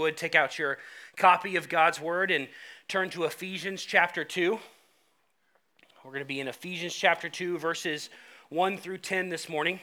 would 0.00 0.16
take 0.16 0.34
out 0.34 0.58
your 0.58 0.78
copy 1.16 1.56
of 1.56 1.68
God's 1.68 2.00
Word 2.00 2.30
and 2.30 2.48
turn 2.88 3.10
to 3.10 3.24
Ephesians 3.24 3.82
chapter 3.82 4.24
2. 4.24 4.58
We're 6.02 6.10
going 6.10 6.22
to 6.22 6.24
be 6.24 6.40
in 6.40 6.48
Ephesians 6.48 6.94
chapter 6.94 7.28
2, 7.28 7.58
verses 7.58 8.08
1 8.48 8.78
through 8.78 8.98
10 8.98 9.28
this 9.28 9.46
morning. 9.48 9.78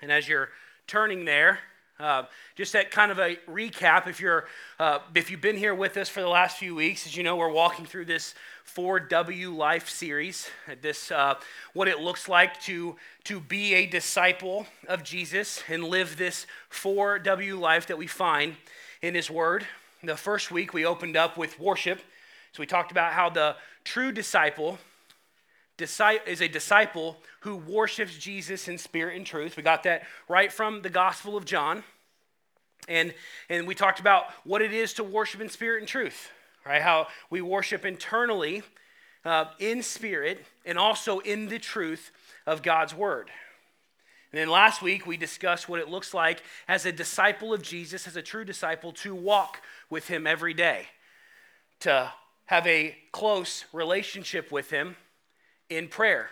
And 0.00 0.12
as 0.12 0.28
you're 0.28 0.50
turning 0.86 1.24
there, 1.24 1.58
uh, 2.02 2.24
just 2.56 2.72
that 2.72 2.90
kind 2.90 3.12
of 3.12 3.18
a 3.18 3.36
recap. 3.48 4.08
If 4.08 4.20
you're, 4.20 4.46
uh, 4.80 4.98
if 5.14 5.30
you've 5.30 5.40
been 5.40 5.56
here 5.56 5.74
with 5.74 5.96
us 5.96 6.08
for 6.08 6.20
the 6.20 6.28
last 6.28 6.58
few 6.58 6.74
weeks, 6.74 7.06
as 7.06 7.16
you 7.16 7.22
know, 7.22 7.36
we're 7.36 7.52
walking 7.52 7.86
through 7.86 8.06
this 8.06 8.34
4W 8.74 9.56
Life 9.56 9.88
series. 9.88 10.48
This, 10.80 11.12
uh, 11.12 11.34
what 11.74 11.86
it 11.86 12.00
looks 12.00 12.28
like 12.28 12.60
to 12.62 12.96
to 13.24 13.38
be 13.38 13.74
a 13.74 13.86
disciple 13.86 14.66
of 14.88 15.04
Jesus 15.04 15.62
and 15.68 15.84
live 15.84 16.16
this 16.16 16.46
4W 16.72 17.58
life 17.58 17.86
that 17.86 17.98
we 17.98 18.08
find 18.08 18.56
in 19.00 19.14
His 19.14 19.30
Word. 19.30 19.64
The 20.02 20.16
first 20.16 20.50
week 20.50 20.74
we 20.74 20.84
opened 20.84 21.16
up 21.16 21.36
with 21.36 21.60
worship, 21.60 21.98
so 22.52 22.60
we 22.60 22.66
talked 22.66 22.90
about 22.90 23.12
how 23.12 23.30
the 23.30 23.54
true 23.84 24.10
disciple 24.10 24.78
is 25.78 26.40
a 26.40 26.48
disciple 26.48 27.16
who 27.40 27.56
worships 27.56 28.16
Jesus 28.16 28.68
in 28.68 28.78
spirit 28.78 29.16
and 29.16 29.26
truth. 29.26 29.56
We 29.56 29.62
got 29.62 29.82
that 29.82 30.04
right 30.28 30.52
from 30.52 30.82
the 30.82 30.90
Gospel 30.90 31.36
of 31.36 31.44
John. 31.44 31.82
And, 32.88 33.14
and 33.48 33.66
we 33.66 33.74
talked 33.74 34.00
about 34.00 34.26
what 34.44 34.62
it 34.62 34.72
is 34.72 34.94
to 34.94 35.04
worship 35.04 35.40
in 35.40 35.48
spirit 35.48 35.80
and 35.80 35.88
truth, 35.88 36.30
right? 36.66 36.82
How 36.82 37.08
we 37.30 37.40
worship 37.40 37.84
internally 37.84 38.62
uh, 39.24 39.46
in 39.58 39.82
spirit 39.82 40.44
and 40.64 40.78
also 40.78 41.20
in 41.20 41.48
the 41.48 41.58
truth 41.58 42.10
of 42.46 42.62
God's 42.62 42.94
word. 42.94 43.30
And 44.32 44.40
then 44.40 44.48
last 44.48 44.82
week 44.82 45.06
we 45.06 45.16
discussed 45.16 45.68
what 45.68 45.80
it 45.80 45.88
looks 45.88 46.12
like 46.12 46.42
as 46.66 46.86
a 46.86 46.92
disciple 46.92 47.52
of 47.52 47.62
Jesus, 47.62 48.06
as 48.06 48.16
a 48.16 48.22
true 48.22 48.44
disciple, 48.44 48.92
to 48.92 49.14
walk 49.14 49.62
with 49.90 50.08
him 50.08 50.26
every 50.26 50.54
day, 50.54 50.86
to 51.80 52.10
have 52.46 52.66
a 52.66 52.96
close 53.12 53.64
relationship 53.72 54.50
with 54.50 54.70
him 54.70 54.96
in 55.68 55.86
prayer 55.86 56.30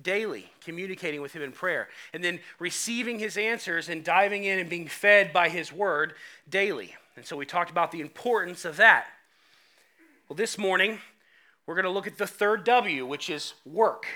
daily, 0.00 0.50
communicating 0.64 1.20
with 1.20 1.32
Him 1.32 1.42
in 1.42 1.52
prayer, 1.52 1.88
and 2.12 2.22
then 2.22 2.40
receiving 2.58 3.18
His 3.18 3.36
answers 3.36 3.88
and 3.88 4.04
diving 4.04 4.44
in 4.44 4.58
and 4.58 4.70
being 4.70 4.88
fed 4.88 5.32
by 5.32 5.48
His 5.48 5.72
Word 5.72 6.14
daily. 6.48 6.94
And 7.16 7.26
so 7.26 7.36
we 7.36 7.44
talked 7.44 7.70
about 7.70 7.92
the 7.92 8.00
importance 8.00 8.64
of 8.64 8.76
that. 8.78 9.06
Well, 10.28 10.36
this 10.36 10.56
morning, 10.56 10.98
we're 11.66 11.74
going 11.74 11.84
to 11.84 11.90
look 11.90 12.06
at 12.06 12.18
the 12.18 12.26
third 12.26 12.64
W, 12.64 13.04
which 13.04 13.28
is 13.28 13.54
work. 13.66 14.06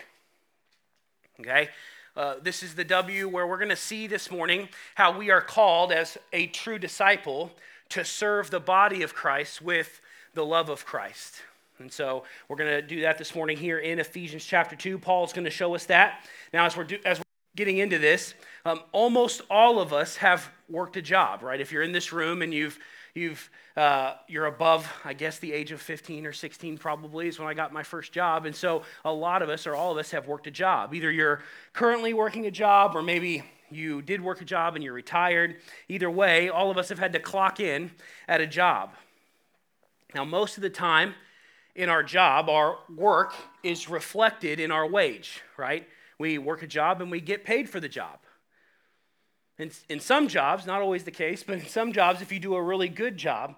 Okay? 1.40 1.68
Uh, 2.16 2.36
this 2.42 2.62
is 2.62 2.74
the 2.74 2.84
W 2.84 3.28
where 3.28 3.46
we're 3.46 3.58
going 3.58 3.68
to 3.68 3.76
see 3.76 4.06
this 4.06 4.30
morning 4.30 4.70
how 4.94 5.16
we 5.16 5.30
are 5.30 5.42
called 5.42 5.92
as 5.92 6.16
a 6.32 6.46
true 6.46 6.78
disciple 6.78 7.52
to 7.90 8.04
serve 8.04 8.50
the 8.50 8.60
body 8.60 9.02
of 9.02 9.14
Christ 9.14 9.60
with 9.60 10.00
the 10.32 10.44
love 10.44 10.70
of 10.70 10.86
Christ. 10.86 11.42
And 11.78 11.92
so 11.92 12.24
we're 12.48 12.56
going 12.56 12.70
to 12.70 12.82
do 12.82 13.02
that 13.02 13.18
this 13.18 13.34
morning 13.34 13.56
here 13.56 13.78
in 13.78 13.98
Ephesians 13.98 14.44
chapter 14.44 14.74
2. 14.74 14.98
Paul's 14.98 15.34
going 15.34 15.44
to 15.44 15.50
show 15.50 15.74
us 15.74 15.84
that. 15.86 16.24
Now, 16.52 16.64
as 16.64 16.74
we're, 16.74 16.84
do, 16.84 16.98
as 17.04 17.18
we're 17.18 17.24
getting 17.54 17.78
into 17.78 17.98
this, 17.98 18.32
um, 18.64 18.80
almost 18.92 19.42
all 19.50 19.78
of 19.78 19.92
us 19.92 20.16
have 20.16 20.50
worked 20.70 20.96
a 20.96 21.02
job, 21.02 21.42
right? 21.42 21.60
If 21.60 21.72
you're 21.72 21.82
in 21.82 21.92
this 21.92 22.14
room 22.14 22.40
and 22.40 22.54
you've, 22.54 22.78
you've, 23.14 23.50
uh, 23.76 24.14
you're 24.26 24.46
above, 24.46 24.90
I 25.04 25.12
guess, 25.12 25.38
the 25.38 25.52
age 25.52 25.70
of 25.70 25.82
15 25.82 26.24
or 26.24 26.32
16 26.32 26.78
probably 26.78 27.28
is 27.28 27.38
when 27.38 27.46
I 27.46 27.52
got 27.52 27.74
my 27.74 27.82
first 27.82 28.10
job. 28.10 28.46
And 28.46 28.56
so 28.56 28.82
a 29.04 29.12
lot 29.12 29.42
of 29.42 29.50
us, 29.50 29.66
or 29.66 29.74
all 29.74 29.92
of 29.92 29.98
us, 29.98 30.12
have 30.12 30.26
worked 30.26 30.46
a 30.46 30.50
job. 30.50 30.94
Either 30.94 31.10
you're 31.10 31.42
currently 31.74 32.14
working 32.14 32.46
a 32.46 32.50
job 32.50 32.96
or 32.96 33.02
maybe 33.02 33.44
you 33.70 34.00
did 34.00 34.22
work 34.22 34.40
a 34.40 34.46
job 34.46 34.76
and 34.76 34.82
you're 34.82 34.94
retired. 34.94 35.56
Either 35.88 36.10
way, 36.10 36.48
all 36.48 36.70
of 36.70 36.78
us 36.78 36.88
have 36.88 36.98
had 36.98 37.12
to 37.12 37.18
clock 37.18 37.60
in 37.60 37.90
at 38.28 38.40
a 38.40 38.46
job. 38.46 38.94
Now, 40.14 40.24
most 40.24 40.56
of 40.56 40.62
the 40.62 40.70
time, 40.70 41.14
in 41.76 41.90
our 41.90 42.02
job, 42.02 42.48
our 42.48 42.78
work 42.94 43.34
is 43.62 43.88
reflected 43.88 44.58
in 44.58 44.72
our 44.72 44.86
wage, 44.86 45.42
right? 45.58 45.86
We 46.18 46.38
work 46.38 46.62
a 46.62 46.66
job 46.66 47.02
and 47.02 47.10
we 47.10 47.20
get 47.20 47.44
paid 47.44 47.68
for 47.68 47.80
the 47.80 47.88
job. 47.88 48.18
In, 49.58 49.70
in 49.88 50.00
some 50.00 50.26
jobs, 50.26 50.66
not 50.66 50.80
always 50.80 51.04
the 51.04 51.10
case, 51.10 51.42
but 51.42 51.58
in 51.58 51.66
some 51.66 51.92
jobs, 51.92 52.22
if 52.22 52.32
you 52.32 52.40
do 52.40 52.54
a 52.54 52.62
really 52.62 52.88
good 52.88 53.18
job, 53.18 53.56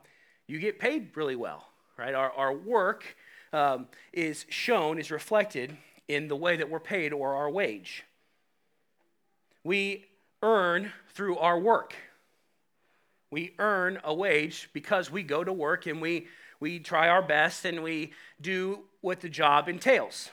you 0.49 0.59
get 0.59 0.81
paid 0.81 1.17
really 1.17 1.37
well, 1.37 1.65
right? 1.97 2.15
Our, 2.15 2.33
our 2.33 2.53
work 2.53 3.05
um, 3.53 3.87
is 4.13 4.47
shown, 4.49 4.99
is 4.99 5.11
reflected 5.13 5.77
in 6.09 6.27
the 6.27 6.37
way 6.37 6.57
that 6.57 6.69
we're 6.69 6.81
paid 6.81 7.13
or 7.13 7.35
our 7.37 7.51
wage. 7.51 8.05
We 9.63 10.07
earn 10.43 10.93
through 11.15 11.39
our 11.39 11.59
work. 11.59 11.95
We 13.31 13.55
earn 13.59 14.01
a 14.03 14.15
wage 14.15 14.71
because 14.73 15.11
we 15.11 15.23
go 15.23 15.45
to 15.45 15.53
work 15.53 15.87
and 15.87 16.01
we 16.01 16.27
we 16.61 16.79
try 16.79 17.09
our 17.09 17.23
best 17.23 17.65
and 17.65 17.83
we 17.83 18.13
do 18.41 18.81
what 19.01 19.21
the 19.21 19.29
job 19.29 19.69
entails. 19.69 20.31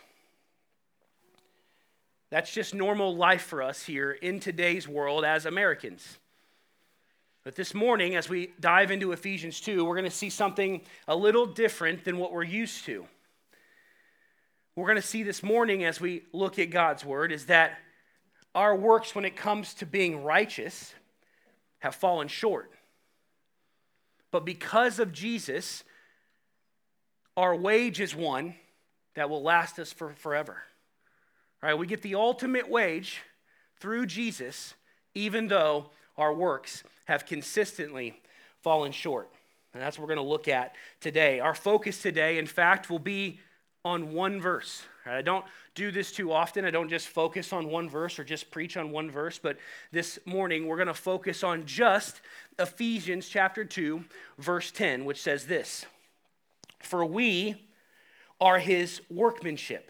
That's 2.31 2.51
just 2.51 2.73
normal 2.73 3.15
life 3.15 3.43
for 3.43 3.61
us 3.61 3.83
here 3.83 4.11
in 4.11 4.39
today's 4.39 4.87
world 4.87 5.23
as 5.23 5.45
Americans. 5.45 6.17
But 7.43 7.55
this 7.55 7.75
morning, 7.75 8.15
as 8.15 8.27
we 8.27 8.53
dive 8.59 8.89
into 8.89 9.11
Ephesians 9.11 9.61
2, 9.61 9.85
we're 9.85 9.93
going 9.93 10.05
to 10.05 10.11
see 10.11 10.31
something 10.31 10.81
a 11.07 11.15
little 11.15 11.45
different 11.45 12.03
than 12.03 12.17
what 12.17 12.33
we're 12.33 12.43
used 12.43 12.85
to. 12.85 13.05
We're 14.75 14.87
going 14.87 14.95
to 14.95 15.07
see 15.07 15.21
this 15.21 15.43
morning 15.43 15.85
as 15.85 16.01
we 16.01 16.23
look 16.33 16.57
at 16.57 16.71
God's 16.71 17.05
word 17.05 17.31
is 17.31 17.45
that 17.45 17.77
our 18.55 18.75
works, 18.75 19.13
when 19.13 19.25
it 19.25 19.35
comes 19.35 19.75
to 19.75 19.85
being 19.85 20.23
righteous, 20.23 20.93
have 21.79 21.93
fallen 21.93 22.27
short. 22.27 22.71
But 24.31 24.43
because 24.43 24.97
of 24.97 25.13
Jesus, 25.13 25.83
our 27.37 27.55
wage 27.55 27.99
is 27.99 28.15
one 28.15 28.55
that 29.15 29.29
will 29.29 29.43
last 29.43 29.79
us 29.79 29.91
for 29.91 30.13
forever. 30.17 30.57
All 31.61 31.69
right, 31.69 31.77
we 31.77 31.87
get 31.87 32.01
the 32.01 32.15
ultimate 32.15 32.69
wage 32.69 33.21
through 33.79 34.05
Jesus, 34.05 34.73
even 35.13 35.47
though 35.47 35.89
our 36.17 36.33
works 36.33 36.83
have 37.05 37.25
consistently 37.25 38.19
fallen 38.61 38.91
short. 38.91 39.29
And 39.73 39.81
that's 39.81 39.97
what 39.97 40.07
we're 40.07 40.15
going 40.15 40.25
to 40.25 40.31
look 40.31 40.47
at 40.47 40.75
today. 41.01 41.39
Our 41.39 41.53
focus 41.53 42.01
today, 42.01 42.37
in 42.37 42.45
fact, 42.45 42.89
will 42.89 42.99
be 42.99 43.39
on 43.83 44.13
one 44.13 44.39
verse. 44.39 44.83
Right? 45.05 45.17
I 45.17 45.21
don't 45.21 45.45
do 45.75 45.91
this 45.91 46.11
too 46.11 46.31
often. 46.31 46.65
I 46.65 46.71
don't 46.71 46.89
just 46.89 47.07
focus 47.07 47.51
on 47.51 47.67
one 47.67 47.89
verse 47.89 48.17
or 48.17 48.23
just 48.23 48.49
preach 48.49 48.77
on 48.77 48.91
one 48.91 49.11
verse, 49.11 49.37
but 49.37 49.57
this 49.91 50.17
morning 50.25 50.67
we're 50.67 50.77
going 50.77 50.87
to 50.87 50.93
focus 50.93 51.43
on 51.43 51.65
just 51.65 52.21
Ephesians 52.57 53.27
chapter 53.27 53.65
2, 53.65 54.03
verse 54.39 54.71
10, 54.71 55.05
which 55.05 55.21
says 55.21 55.45
this 55.45 55.85
for 56.79 57.05
we 57.05 57.67
are 58.39 58.59
his 58.59 59.01
workmanship, 59.09 59.89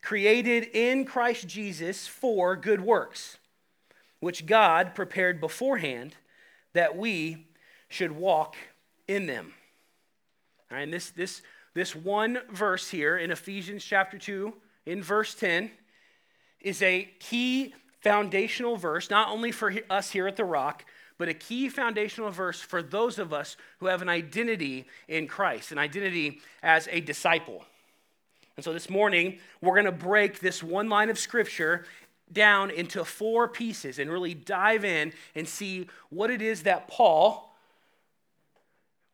created 0.00 0.64
in 0.72 1.04
Christ 1.04 1.46
Jesus 1.46 2.06
for 2.06 2.56
good 2.56 2.80
works, 2.80 3.38
which 4.20 4.46
God 4.46 4.94
prepared 4.94 5.40
beforehand 5.40 6.16
that 6.72 6.96
we 6.96 7.46
should 7.88 8.12
walk 8.12 8.56
in 9.06 9.26
them. 9.26 9.52
All 10.70 10.78
right, 10.78 10.84
and 10.84 10.92
this, 10.92 11.10
this, 11.10 11.42
this 11.74 11.94
one 11.94 12.40
verse 12.50 12.88
here 12.88 13.18
in 13.18 13.30
Ephesians 13.30 13.84
chapter 13.84 14.18
2, 14.18 14.54
in 14.86 15.02
verse 15.02 15.34
10, 15.34 15.70
is 16.60 16.80
a 16.82 17.10
key 17.20 17.74
foundational 18.00 18.76
verse, 18.76 19.10
not 19.10 19.28
only 19.28 19.52
for 19.52 19.72
us 19.90 20.10
here 20.10 20.26
at 20.26 20.36
the 20.36 20.44
Rock, 20.44 20.84
but 21.22 21.28
a 21.28 21.34
key 21.34 21.68
foundational 21.68 22.30
verse 22.30 22.60
for 22.60 22.82
those 22.82 23.16
of 23.16 23.32
us 23.32 23.56
who 23.78 23.86
have 23.86 24.02
an 24.02 24.08
identity 24.08 24.86
in 25.06 25.28
Christ, 25.28 25.70
an 25.70 25.78
identity 25.78 26.40
as 26.64 26.88
a 26.90 27.00
disciple. 27.00 27.64
And 28.56 28.64
so 28.64 28.72
this 28.72 28.90
morning, 28.90 29.38
we're 29.60 29.74
going 29.74 29.84
to 29.84 29.92
break 29.92 30.40
this 30.40 30.64
one 30.64 30.88
line 30.88 31.10
of 31.10 31.20
scripture 31.20 31.84
down 32.32 32.72
into 32.72 33.04
four 33.04 33.46
pieces 33.46 34.00
and 34.00 34.10
really 34.10 34.34
dive 34.34 34.84
in 34.84 35.12
and 35.36 35.46
see 35.46 35.86
what 36.10 36.28
it 36.28 36.42
is 36.42 36.64
that 36.64 36.88
Paul 36.88 37.54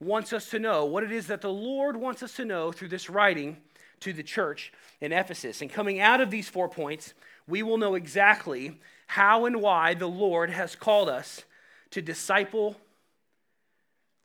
wants 0.00 0.32
us 0.32 0.48
to 0.48 0.58
know, 0.58 0.86
what 0.86 1.04
it 1.04 1.12
is 1.12 1.26
that 1.26 1.42
the 1.42 1.52
Lord 1.52 1.94
wants 1.94 2.22
us 2.22 2.34
to 2.36 2.46
know 2.46 2.72
through 2.72 2.88
this 2.88 3.10
writing 3.10 3.58
to 4.00 4.14
the 4.14 4.22
church 4.22 4.72
in 5.02 5.12
Ephesus. 5.12 5.60
And 5.60 5.70
coming 5.70 6.00
out 6.00 6.22
of 6.22 6.30
these 6.30 6.48
four 6.48 6.70
points, 6.70 7.12
we 7.46 7.62
will 7.62 7.76
know 7.76 7.96
exactly 7.96 8.80
how 9.08 9.44
and 9.44 9.60
why 9.60 9.92
the 9.92 10.08
Lord 10.08 10.48
has 10.48 10.74
called 10.74 11.10
us 11.10 11.44
to 11.90 12.02
disciple 12.02 12.76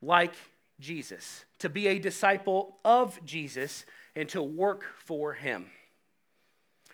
like 0.02 0.34
Jesus, 0.80 1.44
to 1.60 1.68
be 1.68 1.88
a 1.88 1.98
disciple 1.98 2.76
of 2.84 3.18
Jesus, 3.24 3.84
and 4.16 4.28
to 4.30 4.42
work 4.42 4.84
for 4.98 5.32
him. 5.32 5.66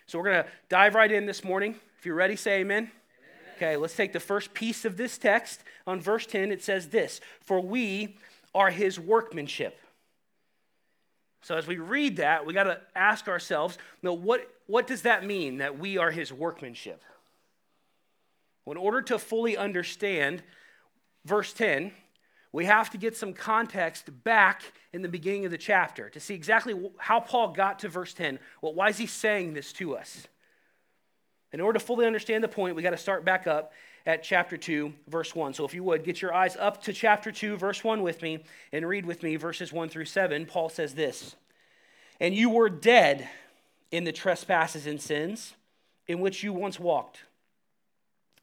So 0.07 0.19
we're 0.19 0.33
going 0.33 0.45
to 0.45 0.51
dive 0.69 0.95
right 0.95 1.11
in 1.11 1.27
this 1.27 1.45
morning. 1.45 1.77
If 1.99 2.07
you're 2.07 2.15
ready, 2.15 2.37
say 2.37 2.61
amen. 2.61 2.85
amen. 2.85 2.91
Okay, 3.57 3.77
let's 3.77 3.95
take 3.95 4.13
the 4.13 4.21
first 4.21 4.55
piece 4.55 4.85
of 4.85 4.97
this 4.97 5.19
text. 5.19 5.63
On 5.87 6.01
verse 6.01 6.27
10, 6.27 6.51
it 6.51 6.63
says 6.63 6.89
this 6.89 7.21
For 7.41 7.61
we 7.61 8.17
are 8.55 8.71
his 8.71 8.99
workmanship. 8.99 9.79
So 11.43 11.57
as 11.57 11.67
we 11.67 11.79
read 11.79 12.17
that, 12.17 12.45
we 12.45 12.53
got 12.53 12.65
to 12.65 12.81
ask 12.95 13.29
ourselves, 13.29 13.79
no, 14.03 14.13
what, 14.13 14.47
what 14.67 14.87
does 14.87 15.03
that 15.03 15.25
mean 15.25 15.59
that 15.59 15.79
we 15.79 15.97
are 15.97 16.11
his 16.11 16.33
workmanship? 16.33 17.03
Well, 18.65 18.73
in 18.73 18.79
order 18.79 19.01
to 19.03 19.19
fully 19.19 19.57
understand 19.57 20.43
verse 21.25 21.53
10, 21.53 21.93
we 22.53 22.65
have 22.65 22.91
to 22.91 22.99
get 22.99 23.17
some 23.17 23.33
context 23.33 24.11
back 24.25 24.63
in 24.93 25.03
the 25.03 25.09
beginning 25.09 25.45
of 25.45 25.51
the 25.51 25.59
chapter 25.59 26.09
to 26.11 26.21
see 26.21 26.35
exactly 26.35 26.75
how 26.99 27.21
Paul 27.21 27.53
got 27.53 27.79
to 27.81 27.89
verse 27.89 28.13
10. 28.13 28.39
Well, 28.61 28.75
why 28.75 28.89
is 28.89 28.99
he 28.99 29.07
saying 29.07 29.55
this 29.55 29.73
to 29.75 29.97
us? 29.97 30.27
In 31.53 31.61
order 31.61 31.79
to 31.79 31.85
fully 31.85 32.07
understand 32.07 32.43
the 32.43 32.49
point, 32.49 32.77
we 32.77 32.83
got 32.83 32.91
to 32.91 32.97
start 32.97 33.25
back 33.25 33.47
up 33.47 33.73
at 34.07 34.23
chapter 34.23 34.57
2, 34.57 34.93
verse 35.09 35.35
1. 35.35 35.55
So 35.55 35.65
if 35.65 35.75
you 35.75 35.85
would, 35.85 36.05
get 36.05 36.23
your 36.23 36.33
eyes 36.33 36.57
up 36.57 36.83
to 36.83 36.93
chapter 36.93 37.31
2, 37.31 37.57
verse 37.57 37.85
1 37.85 38.03
with 38.03 38.23
me, 38.23 38.45
and 38.73 38.87
read 38.89 39.05
with 39.05 39.23
me 39.23 39.37
verses 39.37 39.73
1 39.73 39.89
through 39.89 40.07
7. 40.07 40.47
Paul 40.47 40.69
says 40.69 40.95
this 40.95 41.37
And 42.19 42.35
you 42.35 42.51
were 42.51 42.71
dead 42.71 43.29
in 43.91 44.05
the 44.05 44.13
trespasses 44.13 44.87
and 44.87 45.01
sins 45.01 45.55
in 46.07 46.21
which 46.21 46.43
you 46.43 46.53
once 46.53 46.81
walked, 46.81 47.21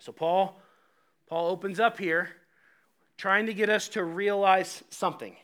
So 0.00 0.12
Paul 0.12 0.60
Paul 1.30 1.48
opens 1.48 1.78
up 1.78 1.96
here 1.96 2.28
trying 3.16 3.46
to 3.46 3.54
get 3.54 3.70
us 3.70 3.88
to 3.90 4.02
realize 4.02 4.82
something. 4.90 5.36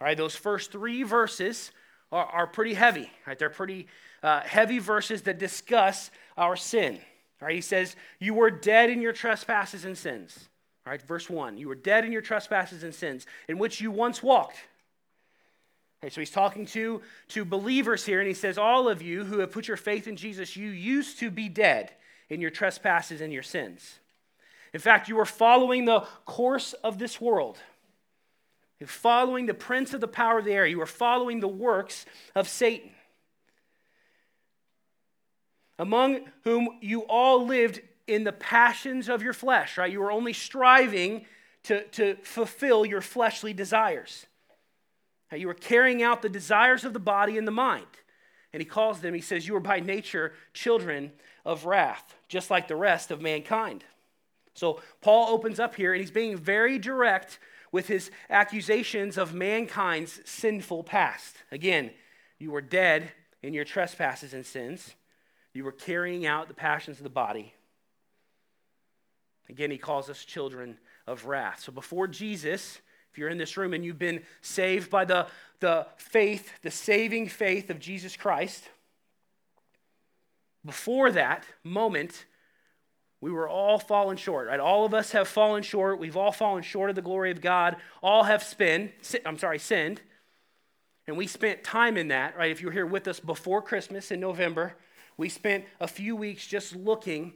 All 0.00 0.06
right, 0.06 0.16
those 0.16 0.36
first 0.36 0.70
three 0.70 1.02
verses 1.02 1.72
are, 2.12 2.26
are 2.26 2.46
pretty 2.46 2.74
heavy. 2.74 3.10
Right, 3.26 3.36
they're 3.36 3.50
pretty 3.50 3.88
uh, 4.22 4.42
heavy 4.42 4.78
verses 4.78 5.22
that 5.22 5.38
discuss 5.38 6.12
our 6.36 6.54
sin. 6.54 6.94
All 7.42 7.48
right, 7.48 7.56
he 7.56 7.60
says, 7.60 7.96
You 8.20 8.34
were 8.34 8.52
dead 8.52 8.88
in 8.88 9.02
your 9.02 9.12
trespasses 9.12 9.84
and 9.84 9.98
sins. 9.98 10.48
All 10.86 10.92
right, 10.92 11.02
verse 11.02 11.28
1. 11.28 11.58
You 11.58 11.68
were 11.68 11.74
dead 11.74 12.04
in 12.04 12.12
your 12.12 12.22
trespasses 12.22 12.84
and 12.84 12.94
sins, 12.94 13.26
in 13.48 13.58
which 13.58 13.80
you 13.80 13.90
once 13.90 14.22
walked. 14.22 14.58
Okay, 16.02 16.10
so 16.10 16.20
he's 16.20 16.30
talking 16.30 16.66
to, 16.66 17.02
to 17.28 17.44
believers 17.44 18.04
here, 18.04 18.20
and 18.20 18.28
he 18.28 18.34
says, 18.34 18.58
All 18.58 18.88
of 18.88 19.02
you 19.02 19.24
who 19.24 19.40
have 19.40 19.50
put 19.50 19.66
your 19.66 19.76
faith 19.76 20.06
in 20.06 20.14
Jesus, 20.14 20.54
you 20.54 20.68
used 20.68 21.18
to 21.18 21.32
be 21.32 21.48
dead 21.48 21.90
in 22.34 22.40
your 22.40 22.50
trespasses 22.50 23.20
and 23.20 23.32
your 23.32 23.42
sins. 23.42 23.98
In 24.72 24.80
fact, 24.80 25.08
you 25.08 25.16
were 25.16 25.24
following 25.24 25.84
the 25.84 26.00
course 26.26 26.72
of 26.72 26.98
this 26.98 27.20
world. 27.20 27.58
You're 28.80 28.88
following 28.88 29.46
the 29.46 29.54
prince 29.54 29.94
of 29.94 30.00
the 30.00 30.08
power 30.08 30.40
of 30.40 30.44
the 30.44 30.52
air. 30.52 30.66
You 30.66 30.78
were 30.78 30.86
following 30.86 31.40
the 31.40 31.48
works 31.48 32.04
of 32.34 32.48
Satan 32.48 32.90
among 35.78 36.20
whom 36.42 36.78
you 36.80 37.00
all 37.02 37.46
lived 37.46 37.80
in 38.06 38.24
the 38.24 38.32
passions 38.32 39.08
of 39.08 39.22
your 39.22 39.32
flesh, 39.32 39.78
right? 39.78 39.90
You 39.90 40.00
were 40.00 40.12
only 40.12 40.32
striving 40.32 41.26
to, 41.64 41.84
to 41.88 42.16
fulfill 42.22 42.84
your 42.84 43.00
fleshly 43.00 43.52
desires. 43.52 44.26
You 45.34 45.48
were 45.48 45.54
carrying 45.54 46.02
out 46.02 46.22
the 46.22 46.28
desires 46.28 46.84
of 46.84 46.92
the 46.92 47.00
body 47.00 47.38
and 47.38 47.46
the 47.46 47.52
mind. 47.52 47.86
And 48.52 48.60
he 48.60 48.64
calls 48.64 49.00
them, 49.00 49.14
he 49.14 49.20
says, 49.20 49.48
You 49.48 49.56
are 49.56 49.60
by 49.60 49.80
nature 49.80 50.32
children 50.52 51.10
of 51.44 51.66
wrath, 51.66 52.14
just 52.28 52.50
like 52.50 52.68
the 52.68 52.76
rest 52.76 53.10
of 53.10 53.20
mankind. 53.20 53.84
So 54.54 54.80
Paul 55.00 55.28
opens 55.30 55.58
up 55.58 55.74
here 55.74 55.92
and 55.92 56.00
he's 56.00 56.10
being 56.10 56.36
very 56.36 56.78
direct 56.78 57.38
with 57.72 57.88
his 57.88 58.10
accusations 58.30 59.18
of 59.18 59.34
mankind's 59.34 60.20
sinful 60.24 60.84
past. 60.84 61.36
Again, 61.50 61.90
you 62.38 62.50
were 62.50 62.60
dead 62.60 63.10
in 63.42 63.52
your 63.52 63.64
trespasses 63.64 64.32
and 64.32 64.46
sins. 64.46 64.94
You 65.52 65.64
were 65.64 65.72
carrying 65.72 66.24
out 66.24 66.48
the 66.48 66.54
passions 66.54 66.98
of 66.98 67.04
the 67.04 67.10
body. 67.10 67.52
Again, 69.48 69.70
he 69.70 69.78
calls 69.78 70.08
us 70.08 70.24
children 70.24 70.78
of 71.06 71.26
wrath. 71.26 71.60
So 71.60 71.72
before 71.72 72.06
Jesus, 72.06 72.78
if 73.10 73.18
you're 73.18 73.28
in 73.28 73.38
this 73.38 73.56
room 73.56 73.74
and 73.74 73.84
you've 73.84 73.98
been 73.98 74.22
saved 74.40 74.90
by 74.90 75.04
the, 75.04 75.26
the 75.60 75.86
faith, 75.96 76.50
the 76.62 76.70
saving 76.70 77.28
faith 77.28 77.70
of 77.70 77.78
Jesus 77.78 78.16
Christ, 78.16 78.68
before 80.64 81.10
that 81.12 81.44
moment, 81.62 82.24
we 83.20 83.30
were 83.30 83.48
all 83.48 83.78
fallen 83.78 84.16
short, 84.16 84.48
right? 84.48 84.60
All 84.60 84.84
of 84.84 84.92
us 84.92 85.12
have 85.12 85.28
fallen 85.28 85.62
short. 85.62 85.98
We've 85.98 86.16
all 86.16 86.32
fallen 86.32 86.62
short 86.62 86.90
of 86.90 86.96
the 86.96 87.02
glory 87.02 87.30
of 87.30 87.40
God. 87.40 87.76
All 88.02 88.24
have 88.24 88.42
spin, 88.42 88.92
I'm 89.24 89.38
sorry, 89.38 89.58
sinned. 89.58 90.00
And 91.06 91.16
we 91.16 91.26
spent 91.26 91.64
time 91.64 91.96
in 91.96 92.08
that, 92.08 92.36
right? 92.36 92.50
If 92.50 92.60
you 92.60 92.66
were 92.66 92.72
here 92.72 92.86
with 92.86 93.08
us 93.08 93.20
before 93.20 93.62
Christmas 93.62 94.10
in 94.10 94.20
November, 94.20 94.74
we 95.16 95.28
spent 95.28 95.64
a 95.80 95.88
few 95.88 96.16
weeks 96.16 96.46
just 96.46 96.74
looking 96.74 97.34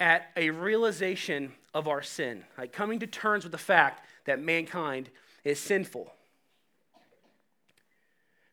at 0.00 0.30
a 0.36 0.50
realization 0.50 1.52
of 1.74 1.88
our 1.88 2.02
sin, 2.02 2.44
like 2.56 2.72
coming 2.72 3.00
to 3.00 3.06
terms 3.06 3.44
with 3.44 3.52
the 3.52 3.58
fact 3.58 4.06
that 4.26 4.40
mankind 4.40 5.10
is 5.44 5.58
sinful. 5.58 6.12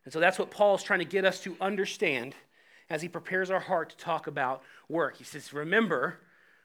And 0.04 0.12
so 0.12 0.20
that's 0.20 0.38
what 0.38 0.50
Paul's 0.50 0.82
trying 0.82 1.00
to 1.00 1.04
get 1.04 1.24
us 1.24 1.40
to 1.40 1.56
understand 1.60 2.34
as 2.88 3.02
he 3.02 3.08
prepares 3.08 3.50
our 3.50 3.60
heart 3.60 3.90
to 3.90 3.96
talk 3.96 4.26
about 4.26 4.62
work. 4.88 5.16
He 5.16 5.24
says, 5.24 5.52
Remember 5.52 6.18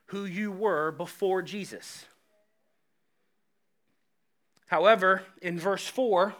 who 0.08 0.26
you 0.26 0.52
were 0.52 0.92
before 0.92 1.42
Jesus. 1.42 2.06
However, 4.68 5.24
in 5.42 5.60
verse 5.60 5.88
4, 5.88 6.34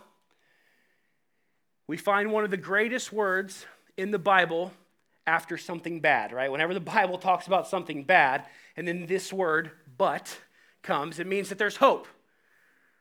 we 1.88 1.98
find 1.98 2.32
one 2.32 2.46
of 2.46 2.52
the 2.52 2.58
greatest 2.58 3.12
words 3.12 3.66
in 3.98 4.12
the 4.12 4.20
Bible 4.20 4.72
after 5.28 5.58
something 5.58 6.00
bad, 6.00 6.32
right? 6.32 6.52
Whenever 6.52 6.74
the 6.74 6.80
Bible 6.80 7.18
talks 7.18 7.48
about 7.48 7.68
something 7.68 8.04
bad, 8.04 8.46
and 8.76 8.88
then 8.88 9.06
this 9.06 9.34
word, 9.34 9.72
but, 9.98 10.40
comes, 10.82 11.20
it 11.20 11.28
means 11.28 11.50
that 11.50 11.58
there's 11.58 11.78
hope, 11.78 12.08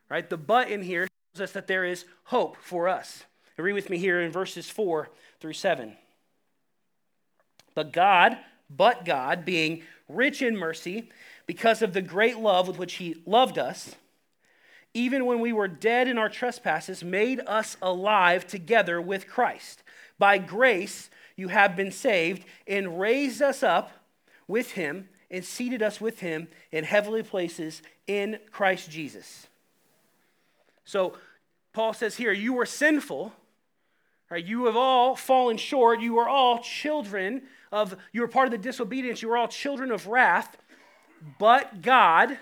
right? 0.08 0.28
The 0.28 0.36
but 0.36 0.68
in 0.68 0.82
here 0.82 1.08
tells 1.34 1.48
us 1.48 1.52
that 1.52 1.66
there 1.66 1.84
is 1.84 2.04
hope 2.24 2.56
for 2.56 2.88
us. 2.88 3.24
Read 3.56 3.74
with 3.74 3.90
me 3.90 3.98
here 3.98 4.20
in 4.20 4.32
verses 4.32 4.70
4 4.70 5.10
through 5.38 5.52
7. 5.52 5.96
But 7.74 7.92
God, 7.92 8.38
but 8.68 9.04
God, 9.04 9.44
being 9.44 9.82
rich 10.08 10.42
in 10.42 10.56
mercy, 10.56 11.08
because 11.46 11.82
of 11.82 11.92
the 11.92 12.02
great 12.02 12.38
love 12.38 12.68
with 12.68 12.78
which 12.78 12.94
He 12.94 13.22
loved 13.26 13.58
us, 13.58 13.94
even 14.92 15.24
when 15.26 15.40
we 15.40 15.52
were 15.52 15.68
dead 15.68 16.08
in 16.08 16.18
our 16.18 16.28
trespasses, 16.28 17.04
made 17.04 17.40
us 17.46 17.76
alive 17.80 18.46
together 18.46 19.00
with 19.00 19.28
Christ. 19.28 19.82
By 20.18 20.38
grace, 20.38 21.10
you 21.36 21.48
have 21.48 21.76
been 21.76 21.92
saved, 21.92 22.44
and 22.66 23.00
raised 23.00 23.40
us 23.40 23.62
up 23.62 23.92
with 24.48 24.72
him, 24.72 25.08
and 25.30 25.44
seated 25.44 25.80
us 25.80 26.00
with 26.00 26.20
him 26.20 26.48
in 26.72 26.82
heavenly 26.82 27.22
places 27.22 27.82
in 28.08 28.38
Christ 28.50 28.90
Jesus. 28.90 29.46
So, 30.84 31.14
Paul 31.72 31.92
says 31.92 32.16
here, 32.16 32.32
you 32.32 32.52
were 32.52 32.66
sinful. 32.66 33.32
Right? 34.28 34.44
You 34.44 34.66
have 34.66 34.76
all 34.76 35.14
fallen 35.14 35.56
short. 35.56 36.00
You 36.00 36.18
are 36.18 36.28
all 36.28 36.58
children 36.58 37.42
of, 37.72 37.96
you 38.12 38.20
were 38.20 38.28
part 38.28 38.46
of 38.46 38.52
the 38.52 38.58
disobedience. 38.58 39.22
You 39.22 39.28
were 39.28 39.36
all 39.36 39.48
children 39.48 39.90
of 39.90 40.06
wrath. 40.06 40.56
But 41.38 41.82
God, 41.82 42.38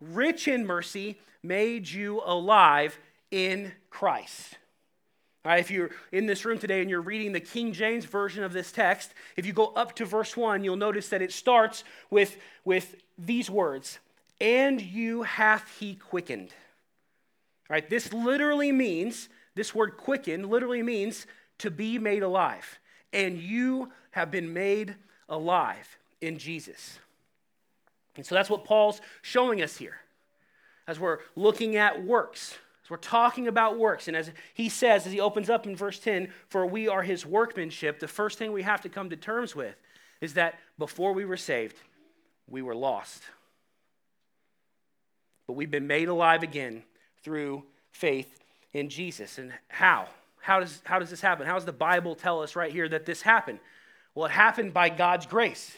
rich 0.00 0.48
in 0.48 0.66
mercy, 0.66 1.18
made 1.42 1.88
you 1.88 2.22
alive 2.24 2.98
in 3.30 3.72
Christ. 3.90 4.54
Right, 5.44 5.60
if 5.60 5.70
you're 5.70 5.90
in 6.10 6.26
this 6.26 6.44
room 6.44 6.58
today 6.58 6.80
and 6.80 6.90
you're 6.90 7.00
reading 7.00 7.32
the 7.32 7.38
King 7.38 7.72
James 7.72 8.04
version 8.04 8.42
of 8.42 8.52
this 8.52 8.72
text, 8.72 9.14
if 9.36 9.46
you 9.46 9.52
go 9.52 9.66
up 9.68 9.94
to 9.96 10.04
verse 10.04 10.36
1, 10.36 10.64
you'll 10.64 10.74
notice 10.74 11.08
that 11.10 11.22
it 11.22 11.30
starts 11.30 11.84
with, 12.10 12.36
with 12.64 12.96
these 13.16 13.48
words 13.48 14.00
And 14.40 14.80
you 14.80 15.22
hath 15.22 15.78
he 15.78 15.94
quickened. 15.94 16.48
All 17.70 17.74
right, 17.74 17.88
this 17.88 18.12
literally 18.12 18.72
means, 18.72 19.28
this 19.54 19.72
word 19.72 19.96
quicken 19.96 20.48
literally 20.48 20.82
means 20.82 21.28
to 21.58 21.70
be 21.70 21.96
made 21.98 22.24
alive. 22.24 22.80
And 23.12 23.38
you 23.38 23.90
have 24.10 24.30
been 24.30 24.52
made 24.52 24.94
alive 25.28 25.98
in 26.20 26.38
Jesus. 26.38 26.98
And 28.16 28.24
so 28.24 28.34
that's 28.34 28.50
what 28.50 28.64
Paul's 28.64 29.00
showing 29.22 29.62
us 29.62 29.76
here. 29.76 29.98
as 30.86 31.00
we're 31.00 31.18
looking 31.34 31.76
at 31.76 32.04
works, 32.04 32.56
as 32.84 32.90
we're 32.90 32.96
talking 32.96 33.48
about 33.48 33.78
works, 33.78 34.08
and 34.08 34.16
as 34.16 34.30
he 34.54 34.68
says, 34.68 35.06
as 35.06 35.12
he 35.12 35.20
opens 35.20 35.50
up 35.50 35.66
in 35.66 35.74
verse 35.74 35.98
10, 35.98 36.28
for 36.48 36.64
we 36.66 36.88
are 36.88 37.02
his 37.02 37.26
workmanship, 37.26 37.98
the 37.98 38.08
first 38.08 38.38
thing 38.38 38.52
we 38.52 38.62
have 38.62 38.80
to 38.82 38.88
come 38.88 39.10
to 39.10 39.16
terms 39.16 39.56
with 39.56 39.74
is 40.20 40.34
that 40.34 40.58
before 40.78 41.12
we 41.12 41.24
were 41.24 41.36
saved, 41.36 41.76
we 42.48 42.62
were 42.62 42.74
lost. 42.74 43.22
But 45.46 45.54
we've 45.54 45.70
been 45.70 45.86
made 45.86 46.08
alive 46.08 46.42
again 46.42 46.82
through 47.22 47.64
faith 47.90 48.38
in 48.72 48.88
Jesus. 48.88 49.38
And 49.38 49.52
how? 49.68 50.08
How 50.46 50.60
does, 50.60 50.80
how 50.84 51.00
does 51.00 51.10
this 51.10 51.20
happen? 51.20 51.44
How 51.44 51.54
does 51.54 51.64
the 51.64 51.72
Bible 51.72 52.14
tell 52.14 52.40
us 52.40 52.54
right 52.54 52.70
here 52.70 52.88
that 52.88 53.04
this 53.04 53.20
happened? 53.20 53.58
Well, 54.14 54.26
it 54.26 54.30
happened 54.30 54.72
by 54.72 54.90
God's 54.90 55.26
grace. 55.26 55.74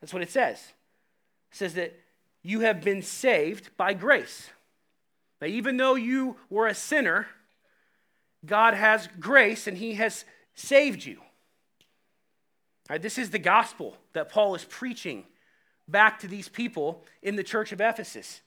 That's 0.00 0.14
what 0.14 0.22
it 0.22 0.30
says. 0.30 0.56
It 1.52 1.58
says 1.58 1.74
that 1.74 2.00
you 2.42 2.60
have 2.60 2.80
been 2.80 3.02
saved 3.02 3.76
by 3.76 3.92
grace. 3.92 4.48
Now, 5.42 5.48
even 5.48 5.76
though 5.76 5.96
you 5.96 6.36
were 6.48 6.66
a 6.66 6.74
sinner, 6.74 7.26
God 8.46 8.72
has 8.72 9.06
grace 9.20 9.66
and 9.66 9.76
He 9.76 9.92
has 9.96 10.24
saved 10.54 11.04
you. 11.04 11.20
Right, 12.88 13.02
this 13.02 13.18
is 13.18 13.28
the 13.28 13.38
gospel 13.38 13.98
that 14.14 14.30
Paul 14.30 14.54
is 14.54 14.64
preaching 14.64 15.24
back 15.86 16.20
to 16.20 16.26
these 16.26 16.48
people 16.48 17.04
in 17.22 17.36
the 17.36 17.44
church 17.44 17.70
of 17.70 17.82
Ephesus. 17.82 18.40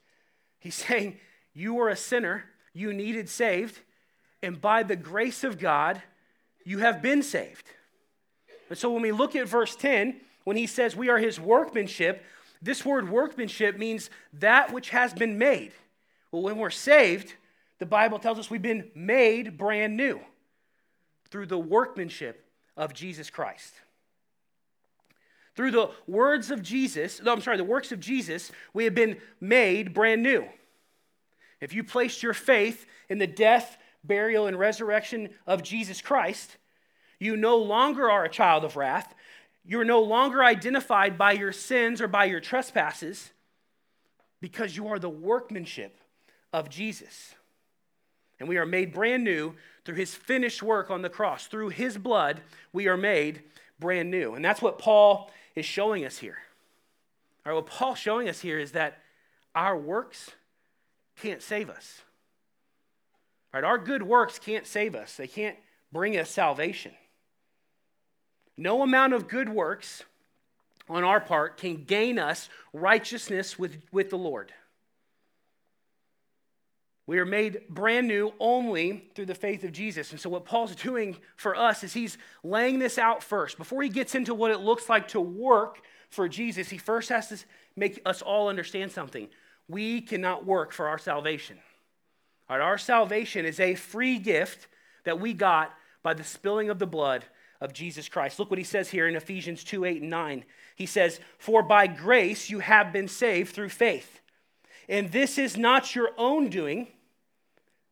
He's 0.57 0.73
saying, 0.87 1.19
You 1.53 1.75
were 1.75 1.89
a 1.89 1.95
sinner, 1.95 2.45
you 2.73 2.91
needed 2.91 3.29
saved, 3.29 3.81
and 4.43 4.59
by 4.59 4.83
the 4.83 4.95
grace 4.95 5.43
of 5.43 5.57
God, 5.57 6.01
you 6.65 6.79
have 6.79 7.01
been 7.01 7.23
saved. 7.23 7.65
And 8.69 8.77
so 8.77 8.91
when 8.91 9.01
we 9.01 9.11
look 9.11 9.35
at 9.35 9.47
verse 9.47 9.75
10, 9.75 10.19
when 10.43 10.57
he 10.57 10.67
says 10.67 10.95
we 10.95 11.09
are 11.09 11.17
his 11.17 11.39
workmanship, 11.39 12.23
this 12.61 12.85
word 12.85 13.09
workmanship 13.09 13.77
means 13.77 14.09
that 14.33 14.71
which 14.71 14.89
has 14.89 15.13
been 15.13 15.37
made. 15.37 15.71
Well, 16.31 16.43
when 16.43 16.57
we're 16.57 16.69
saved, 16.69 17.33
the 17.79 17.85
Bible 17.85 18.19
tells 18.19 18.37
us 18.37 18.49
we've 18.49 18.61
been 18.61 18.91
made 18.93 19.57
brand 19.57 19.95
new 19.95 20.19
through 21.29 21.47
the 21.47 21.57
workmanship 21.57 22.45
of 22.75 22.93
Jesus 22.93 23.29
Christ. 23.29 23.73
Through 25.55 25.71
the 25.71 25.91
words 26.07 26.51
of 26.51 26.61
Jesus, 26.61 27.21
no, 27.21 27.31
I'm 27.31 27.41
sorry, 27.41 27.57
the 27.57 27.63
works 27.63 27.91
of 27.91 27.99
Jesus, 27.99 28.51
we 28.73 28.85
have 28.85 28.95
been 28.95 29.17
made 29.39 29.93
brand 29.93 30.23
new. 30.23 30.45
If 31.61 31.73
you 31.73 31.83
placed 31.83 32.23
your 32.23 32.33
faith 32.33 32.85
in 33.07 33.19
the 33.19 33.27
death, 33.27 33.77
burial, 34.03 34.47
and 34.47 34.57
resurrection 34.57 35.29
of 35.47 35.63
Jesus 35.63 36.01
Christ, 36.01 36.57
you 37.19 37.37
no 37.37 37.57
longer 37.57 38.09
are 38.09 38.25
a 38.25 38.29
child 38.29 38.63
of 38.63 38.75
wrath. 38.75 39.13
You're 39.65 39.85
no 39.85 40.01
longer 40.01 40.43
identified 40.43 41.17
by 41.17 41.31
your 41.33 41.53
sins 41.53 42.01
or 42.01 42.07
by 42.07 42.25
your 42.25 42.41
trespasses 42.41 43.31
because 44.41 44.75
you 44.75 44.87
are 44.87 44.99
the 44.99 45.09
workmanship 45.09 45.97
of 46.51 46.69
Jesus. 46.69 47.33
And 48.39 48.49
we 48.49 48.57
are 48.57 48.65
made 48.65 48.93
brand 48.93 49.23
new 49.23 49.53
through 49.85 49.95
his 49.95 50.13
finished 50.13 50.61
work 50.61 50.91
on 50.91 51.01
the 51.01 51.09
cross. 51.09 51.47
Through 51.47 51.69
his 51.69 51.97
blood, 51.97 52.41
we 52.73 52.87
are 52.87 52.97
made 52.97 53.43
brand 53.79 54.11
new. 54.11 54.33
And 54.33 54.43
that's 54.43 54.61
what 54.61 54.79
Paul 54.79 55.31
is 55.55 55.65
showing 55.65 56.03
us 56.03 56.17
here. 56.17 56.37
All 57.45 57.53
right, 57.53 57.55
what 57.55 57.67
Paul's 57.67 57.99
showing 57.99 58.27
us 58.27 58.41
here 58.41 58.59
is 58.59 58.73
that 58.73 58.99
our 59.55 59.77
works 59.77 60.31
can't 61.21 61.41
save 61.41 61.69
us. 61.69 62.01
Right, 63.53 63.63
our 63.63 63.77
good 63.77 64.01
works 64.01 64.39
can't 64.39 64.65
save 64.65 64.95
us. 64.95 65.15
They 65.15 65.27
can't 65.27 65.57
bring 65.91 66.17
us 66.17 66.29
salvation. 66.29 66.93
No 68.57 68.81
amount 68.81 69.13
of 69.13 69.27
good 69.27 69.49
works 69.49 70.03
on 70.89 71.03
our 71.03 71.19
part 71.19 71.57
can 71.57 71.83
gain 71.83 72.17
us 72.17 72.49
righteousness 72.73 73.57
with, 73.57 73.77
with 73.91 74.09
the 74.09 74.17
Lord. 74.17 74.51
We 77.05 77.19
are 77.19 77.25
made 77.25 77.67
brand 77.69 78.07
new 78.07 78.33
only 78.39 79.09
through 79.13 79.25
the 79.25 79.35
faith 79.35 79.63
of 79.63 79.71
Jesus. 79.71 80.11
And 80.11 80.19
so, 80.19 80.29
what 80.29 80.45
Paul's 80.45 80.75
doing 80.75 81.17
for 81.35 81.55
us 81.55 81.83
is 81.83 81.93
he's 81.93 82.17
laying 82.43 82.79
this 82.79 82.97
out 82.97 83.21
first. 83.21 83.57
Before 83.57 83.83
he 83.83 83.89
gets 83.89 84.15
into 84.15 84.33
what 84.33 84.51
it 84.51 84.61
looks 84.61 84.89
like 84.89 85.09
to 85.09 85.21
work 85.21 85.79
for 86.09 86.27
Jesus, 86.29 86.69
he 86.69 86.77
first 86.77 87.09
has 87.09 87.27
to 87.29 87.37
make 87.75 88.01
us 88.05 88.21
all 88.21 88.47
understand 88.47 88.91
something. 88.91 89.27
We 89.67 90.01
cannot 90.01 90.45
work 90.45 90.71
for 90.71 90.87
our 90.87 90.97
salvation. 90.97 91.57
All 92.53 92.59
right, 92.59 92.65
our 92.65 92.77
salvation 92.77 93.47
is 93.47 93.59
a 93.59 93.73
free 93.73 94.19
gift 94.19 94.67
that 95.05 95.19
we 95.19 95.33
got 95.33 95.73
by 96.03 96.13
the 96.13 96.23
spilling 96.23 96.69
of 96.69 96.77
the 96.77 96.85
blood 96.85 97.25
of 97.59 97.73
Jesus 97.73 98.07
Christ. 98.07 98.37
Look 98.37 98.51
what 98.51 98.59
he 98.59 98.63
says 98.63 98.91
here 98.91 99.07
in 99.07 99.15
Ephesians 99.15 99.63
2 99.63 99.85
8 99.85 100.01
and 100.01 100.11
9. 100.11 100.45
He 100.75 100.85
says, 100.85 101.19
For 101.39 101.63
by 101.63 101.87
grace 101.87 102.51
you 102.51 102.59
have 102.59 102.93
been 102.93 103.07
saved 103.07 103.55
through 103.55 103.69
faith. 103.69 104.21
And 104.87 105.11
this 105.11 105.39
is 105.39 105.57
not 105.57 105.95
your 105.95 106.11
own 106.15 106.49
doing, 106.49 106.89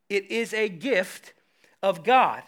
it 0.10 0.30
is 0.30 0.53
a 0.53 0.70
gift 0.70 1.34
of 1.82 2.03
God, 2.03 2.44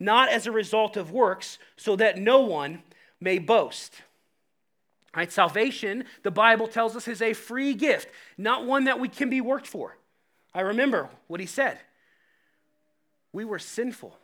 not 0.00 0.28
as 0.28 0.48
a 0.48 0.50
result 0.50 0.96
of 0.96 1.12
works, 1.12 1.56
so 1.76 1.94
that 1.94 2.18
no 2.18 2.40
one 2.40 2.82
may 3.20 3.38
boast. 3.38 3.94
Right, 5.14 5.30
salvation, 5.30 6.02
the 6.24 6.32
Bible 6.32 6.66
tells 6.66 6.96
us, 6.96 7.06
is 7.06 7.22
a 7.22 7.32
free 7.32 7.74
gift, 7.74 8.08
not 8.36 8.66
one 8.66 8.86
that 8.86 8.98
we 8.98 9.08
can 9.08 9.30
be 9.30 9.40
worked 9.40 9.68
for. 9.68 9.98
I 10.54 10.60
remember 10.60 11.08
what 11.28 11.40
he 11.40 11.46
said. 11.46 11.78
We 13.32 13.44
were 13.44 13.58
sinful. 13.58 14.16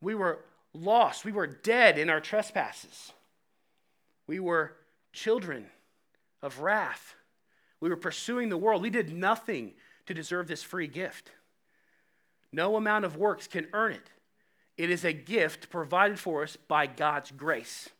We 0.00 0.14
were 0.14 0.40
lost. 0.72 1.24
We 1.24 1.32
were 1.32 1.46
dead 1.46 1.98
in 1.98 2.08
our 2.08 2.20
trespasses. 2.20 3.12
We 4.26 4.40
were 4.40 4.72
children 5.12 5.66
of 6.42 6.60
wrath. 6.60 7.14
We 7.80 7.88
were 7.90 7.96
pursuing 7.96 8.48
the 8.48 8.56
world. 8.56 8.82
We 8.82 8.90
did 8.90 9.12
nothing 9.12 9.74
to 10.06 10.14
deserve 10.14 10.48
this 10.48 10.62
free 10.62 10.86
gift. 10.86 11.30
No 12.52 12.76
amount 12.76 13.04
of 13.04 13.16
works 13.16 13.46
can 13.46 13.66
earn 13.72 13.92
it. 13.92 14.10
It 14.76 14.90
is 14.90 15.04
a 15.04 15.12
gift 15.12 15.70
provided 15.70 16.18
for 16.18 16.42
us 16.42 16.56
by 16.56 16.86
God's 16.86 17.30
grace. 17.30 17.90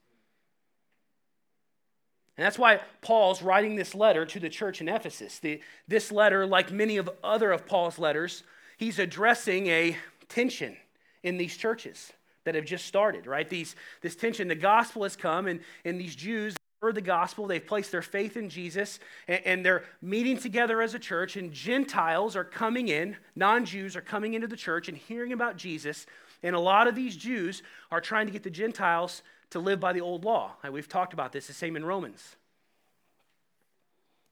And 2.36 2.44
that's 2.44 2.58
why 2.58 2.80
Paul's 3.00 3.42
writing 3.42 3.76
this 3.76 3.94
letter 3.94 4.26
to 4.26 4.38
the 4.38 4.50
church 4.50 4.80
in 4.80 4.88
Ephesus. 4.88 5.38
The, 5.38 5.60
this 5.88 6.12
letter, 6.12 6.46
like 6.46 6.70
many 6.70 6.98
of 6.98 7.08
other 7.24 7.50
of 7.50 7.66
Paul's 7.66 7.98
letters, 7.98 8.42
he's 8.76 8.98
addressing 8.98 9.68
a 9.68 9.96
tension 10.28 10.76
in 11.22 11.38
these 11.38 11.56
churches 11.56 12.12
that 12.44 12.54
have 12.54 12.64
just 12.64 12.86
started, 12.86 13.26
right? 13.26 13.48
These, 13.48 13.74
this 14.02 14.16
tension, 14.16 14.48
the 14.48 14.54
gospel 14.54 15.02
has 15.02 15.16
come, 15.16 15.46
and, 15.46 15.60
and 15.84 15.98
these 15.98 16.14
Jews 16.14 16.56
heard 16.82 16.94
the 16.94 17.00
gospel, 17.00 17.46
they've 17.46 17.66
placed 17.66 17.90
their 17.90 18.02
faith 18.02 18.36
in 18.36 18.48
Jesus, 18.48 19.00
and, 19.26 19.40
and 19.44 19.66
they're 19.66 19.84
meeting 20.02 20.36
together 20.36 20.82
as 20.82 20.94
a 20.94 20.98
church, 20.98 21.36
and 21.36 21.52
Gentiles 21.52 22.36
are 22.36 22.44
coming 22.44 22.88
in, 22.88 23.16
non 23.34 23.64
Jews 23.64 23.96
are 23.96 24.02
coming 24.02 24.34
into 24.34 24.46
the 24.46 24.56
church 24.56 24.88
and 24.88 24.96
hearing 24.96 25.32
about 25.32 25.56
Jesus. 25.56 26.06
And 26.42 26.54
a 26.54 26.60
lot 26.60 26.86
of 26.86 26.94
these 26.94 27.16
Jews 27.16 27.62
are 27.90 28.00
trying 28.00 28.26
to 28.26 28.32
get 28.32 28.42
the 28.42 28.50
Gentiles 28.50 29.22
to 29.50 29.58
live 29.58 29.80
by 29.80 29.92
the 29.92 30.00
old 30.00 30.24
law. 30.24 30.52
We've 30.70 30.88
talked 30.88 31.12
about 31.12 31.32
this, 31.32 31.46
the 31.46 31.52
same 31.52 31.76
in 31.76 31.84
Romans. 31.84 32.36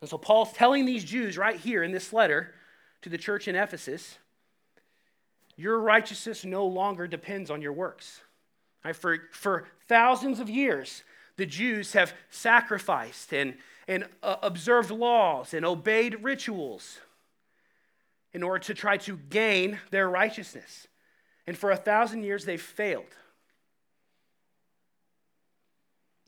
And 0.01 0.11
so 0.11 0.19
Paul's 0.19 0.53
telling 0.53 0.85
these 0.85 1.05
Jews 1.05 1.39
right 1.39 1.57
here 1.57 1.83
in 1.83 1.93
this 1.93 2.13
letter 2.13 2.55
to 3.03 3.09
the 3.09 3.19
church 3.19 3.49
in 3.49 3.57
Ephesus 3.57 4.19
your 5.57 5.79
righteousness 5.79 6.45
no 6.45 6.67
longer 6.67 7.07
depends 7.07 7.51
on 7.51 7.63
your 7.63 7.73
works. 7.73 8.23
For, 8.93 9.19
for 9.31 9.67
thousands 9.89 10.41
of 10.41 10.51
years, 10.51 11.05
the 11.37 11.47
Jews 11.47 11.93
have 11.95 12.13
sacrificed 12.31 13.33
and, 13.33 13.55
and 13.89 14.07
uh, 14.23 14.37
observed 14.43 14.91
laws 14.91 15.55
and 15.55 15.65
obeyed 15.65 16.23
rituals 16.23 16.99
in 18.33 18.43
order 18.43 18.59
to 18.65 18.75
try 18.75 18.97
to 18.99 19.17
gain 19.17 19.79
their 19.91 20.09
righteousness. 20.09 20.89
And 21.47 21.57
for 21.57 21.71
a 21.71 21.77
thousand 21.77 22.25
years, 22.25 22.45
they've 22.45 22.61
failed. 22.61 23.05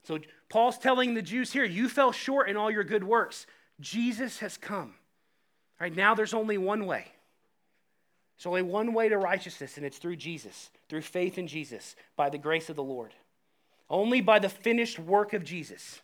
So 0.07 0.19
Paul's 0.47 0.77
telling 0.77 1.13
the 1.13 1.21
Jews 1.21 1.51
here, 1.51 1.65
you 1.65 1.89
fell 1.89 2.13
short 2.13 2.49
in 2.49 2.55
all 2.55 2.71
your 2.71 2.85
good 2.85 3.03
works. 3.03 3.45
Jesus 3.81 4.39
has 4.39 4.55
come. 4.55 4.93
Right 5.81 5.93
now, 5.93 6.15
there's 6.15 6.33
only 6.33 6.57
one 6.57 6.85
way. 6.85 7.07
There's 8.37 8.45
only 8.45 8.61
one 8.61 8.93
way 8.93 9.09
to 9.09 9.17
righteousness, 9.17 9.75
and 9.75 9.85
it's 9.85 9.97
through 9.97 10.15
Jesus, 10.15 10.69
through 10.87 11.01
faith 11.01 11.37
in 11.37 11.45
Jesus, 11.45 11.97
by 12.15 12.29
the 12.29 12.37
grace 12.37 12.69
of 12.69 12.77
the 12.77 12.83
Lord. 12.83 13.13
Only 13.89 14.21
by 14.21 14.39
the 14.39 14.47
finished 14.47 14.97
work 14.97 15.33
of 15.33 15.43
Jesus. 15.43 15.99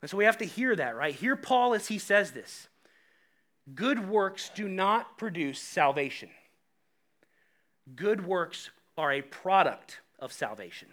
And 0.00 0.10
so 0.10 0.16
we 0.16 0.24
have 0.24 0.38
to 0.38 0.44
hear 0.44 0.74
that, 0.74 0.96
right? 0.96 1.14
Hear 1.14 1.36
Paul 1.36 1.74
as 1.74 1.86
he 1.86 1.98
says 1.98 2.32
this 2.32 2.66
Good 3.72 4.08
works 4.08 4.50
do 4.56 4.66
not 4.66 5.18
produce 5.18 5.60
salvation, 5.60 6.30
good 7.94 8.26
works 8.26 8.70
are 8.98 9.12
a 9.12 9.22
product 9.22 10.00
of 10.18 10.32
salvation. 10.32 10.88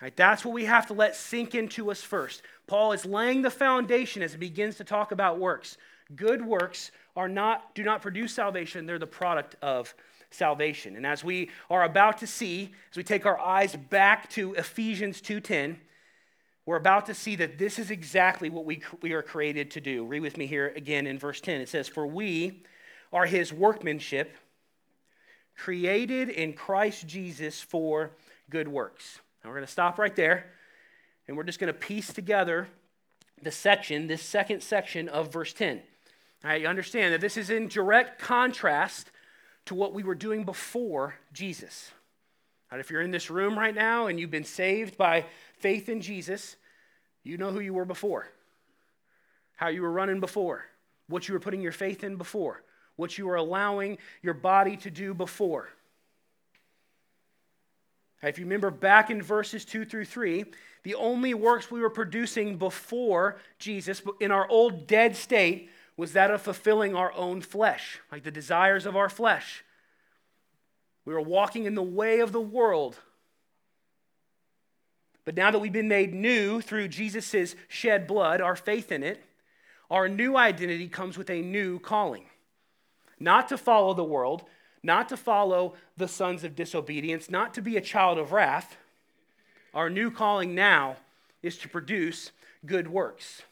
Right, 0.00 0.16
that's 0.16 0.44
what 0.44 0.54
we 0.54 0.64
have 0.66 0.86
to 0.86 0.92
let 0.92 1.16
sink 1.16 1.56
into 1.56 1.90
us 1.90 2.02
first. 2.02 2.42
Paul 2.68 2.92
is 2.92 3.04
laying 3.04 3.42
the 3.42 3.50
foundation 3.50 4.22
as 4.22 4.32
he 4.32 4.38
begins 4.38 4.76
to 4.76 4.84
talk 4.84 5.10
about 5.10 5.40
works. 5.40 5.76
Good 6.14 6.44
works 6.44 6.92
are 7.16 7.28
not 7.28 7.74
do 7.74 7.82
not 7.82 8.00
produce 8.00 8.32
salvation, 8.32 8.86
they're 8.86 8.98
the 8.98 9.06
product 9.06 9.56
of 9.60 9.92
salvation. 10.30 10.96
And 10.96 11.04
as 11.04 11.24
we 11.24 11.50
are 11.68 11.82
about 11.82 12.18
to 12.18 12.26
see, 12.26 12.72
as 12.90 12.96
we 12.96 13.02
take 13.02 13.26
our 13.26 13.38
eyes 13.38 13.74
back 13.74 14.30
to 14.30 14.54
Ephesians 14.54 15.20
2:10, 15.20 15.78
we're 16.68 16.76
about 16.76 17.06
to 17.06 17.14
see 17.14 17.34
that 17.36 17.58
this 17.58 17.78
is 17.78 17.90
exactly 17.90 18.50
what 18.50 18.66
we, 18.66 18.82
we 19.00 19.14
are 19.14 19.22
created 19.22 19.70
to 19.70 19.80
do. 19.80 20.04
Read 20.04 20.20
with 20.20 20.36
me 20.36 20.46
here 20.46 20.72
again 20.76 21.06
in 21.06 21.18
verse 21.18 21.40
10. 21.40 21.62
It 21.62 21.68
says, 21.70 21.88
For 21.88 22.06
we 22.06 22.62
are 23.10 23.24
his 23.24 23.54
workmanship, 23.54 24.36
created 25.56 26.28
in 26.28 26.52
Christ 26.52 27.06
Jesus 27.06 27.62
for 27.62 28.10
good 28.50 28.68
works. 28.68 29.18
Now 29.42 29.50
we're 29.50 29.56
going 29.56 29.66
to 29.66 29.72
stop 29.72 29.98
right 29.98 30.14
there, 30.14 30.46
and 31.26 31.36
we're 31.36 31.44
just 31.44 31.58
going 31.58 31.72
to 31.72 31.78
piece 31.78 32.12
together 32.12 32.68
the 33.42 33.50
section, 33.50 34.06
this 34.06 34.22
second 34.22 34.62
section 34.62 35.08
of 35.08 35.32
verse 35.32 35.52
10. 35.52 35.80
All 36.44 36.50
right, 36.50 36.60
you 36.60 36.66
understand 36.66 37.14
that 37.14 37.20
this 37.20 37.36
is 37.36 37.50
in 37.50 37.68
direct 37.68 38.20
contrast 38.20 39.10
to 39.66 39.74
what 39.74 39.92
we 39.92 40.02
were 40.02 40.14
doing 40.14 40.44
before 40.44 41.14
Jesus. 41.32 41.92
If 42.72 42.90
you're 42.90 43.00
in 43.00 43.10
this 43.10 43.30
room 43.30 43.58
right 43.58 43.74
now 43.74 44.08
and 44.08 44.20
you've 44.20 44.30
been 44.30 44.44
saved 44.44 44.98
by 44.98 45.24
faith 45.58 45.88
in 45.88 46.00
Jesus, 46.00 46.56
you 47.24 47.38
know 47.38 47.50
who 47.50 47.60
you 47.60 47.72
were 47.72 47.84
before, 47.84 48.28
how 49.56 49.68
you 49.68 49.82
were 49.82 49.90
running 49.90 50.20
before, 50.20 50.64
what 51.08 51.28
you 51.28 51.34
were 51.34 51.40
putting 51.40 51.62
your 51.62 51.72
faith 51.72 52.04
in 52.04 52.16
before, 52.16 52.62
what 52.96 53.16
you 53.16 53.26
were 53.26 53.36
allowing 53.36 53.98
your 54.22 54.34
body 54.34 54.76
to 54.78 54.90
do 54.90 55.14
before. 55.14 55.70
If 58.22 58.38
you 58.38 58.44
remember 58.44 58.70
back 58.70 59.10
in 59.10 59.22
verses 59.22 59.64
2 59.64 59.84
through 59.84 60.06
3, 60.06 60.44
the 60.82 60.94
only 60.94 61.34
works 61.34 61.70
we 61.70 61.80
were 61.80 61.90
producing 61.90 62.56
before 62.56 63.38
Jesus 63.58 64.02
in 64.20 64.30
our 64.30 64.48
old 64.48 64.86
dead 64.86 65.16
state 65.16 65.70
was 65.96 66.12
that 66.12 66.30
of 66.30 66.42
fulfilling 66.42 66.94
our 66.94 67.12
own 67.12 67.40
flesh, 67.40 68.00
like 68.10 68.24
the 68.24 68.30
desires 68.30 68.86
of 68.86 68.96
our 68.96 69.08
flesh. 69.08 69.64
We 71.04 71.14
were 71.14 71.20
walking 71.20 71.64
in 71.64 71.74
the 71.74 71.82
way 71.82 72.20
of 72.20 72.32
the 72.32 72.40
world 72.40 72.98
but 75.28 75.36
now 75.36 75.50
that 75.50 75.58
we've 75.58 75.70
been 75.70 75.88
made 75.88 76.14
new 76.14 76.62
through 76.62 76.88
Jesus' 76.88 77.54
shed 77.68 78.06
blood, 78.06 78.40
our 78.40 78.56
faith 78.56 78.90
in 78.90 79.02
it, 79.02 79.22
our 79.90 80.08
new 80.08 80.38
identity 80.38 80.88
comes 80.88 81.18
with 81.18 81.28
a 81.28 81.42
new 81.42 81.78
calling. 81.78 82.24
Not 83.20 83.50
to 83.50 83.58
follow 83.58 83.92
the 83.92 84.02
world, 84.02 84.44
not 84.82 85.08
to 85.08 85.16
follow 85.16 85.74
the 85.96 86.08
sons 86.08 86.44
of 86.44 86.54
disobedience, 86.54 87.30
not 87.30 87.54
to 87.54 87.62
be 87.62 87.76
a 87.76 87.80
child 87.80 88.18
of 88.18 88.32
wrath. 88.32 88.76
Our 89.74 89.90
new 89.90 90.10
calling 90.10 90.54
now 90.54 90.96
is 91.42 91.58
to 91.58 91.68
produce 91.68 92.32
good 92.64 92.88
works. 92.88 93.42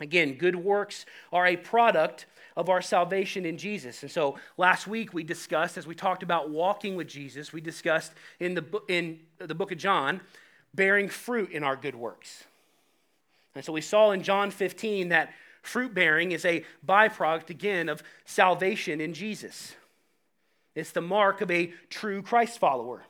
Again, 0.00 0.34
good 0.34 0.56
works 0.56 1.04
are 1.32 1.46
a 1.46 1.56
product 1.56 2.26
of 2.56 2.68
our 2.68 2.82
salvation 2.82 3.46
in 3.46 3.56
Jesus. 3.56 4.02
And 4.02 4.10
so 4.10 4.36
last 4.56 4.86
week 4.86 5.14
we 5.14 5.22
discussed, 5.22 5.76
as 5.76 5.86
we 5.86 5.94
talked 5.94 6.22
about 6.22 6.50
walking 6.50 6.96
with 6.96 7.08
Jesus, 7.08 7.52
we 7.52 7.60
discussed 7.60 8.12
in 8.40 8.54
the, 8.54 8.82
in 8.88 9.20
the 9.38 9.54
book 9.54 9.72
of 9.72 9.78
John 9.78 10.20
bearing 10.74 11.08
fruit 11.08 11.50
in 11.50 11.62
our 11.62 11.76
good 11.76 11.94
works. 11.94 12.44
And 13.54 13.64
so 13.64 13.72
we 13.72 13.80
saw 13.80 14.10
in 14.12 14.22
John 14.22 14.50
15 14.50 15.08
that 15.08 15.32
fruit 15.62 15.94
bearing 15.94 16.32
is 16.32 16.44
a 16.44 16.64
byproduct, 16.86 17.50
again, 17.50 17.88
of 17.88 18.02
salvation 18.24 19.00
in 19.00 19.14
Jesus. 19.14 19.74
It's 20.78 20.92
the 20.92 21.00
mark 21.00 21.40
of 21.40 21.50
a 21.50 21.72
true 21.90 22.22
Christ 22.22 22.60
follower. 22.60 23.02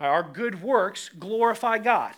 Our 0.00 0.22
good 0.22 0.62
works 0.62 1.10
glorify 1.10 1.76
God. 1.78 2.14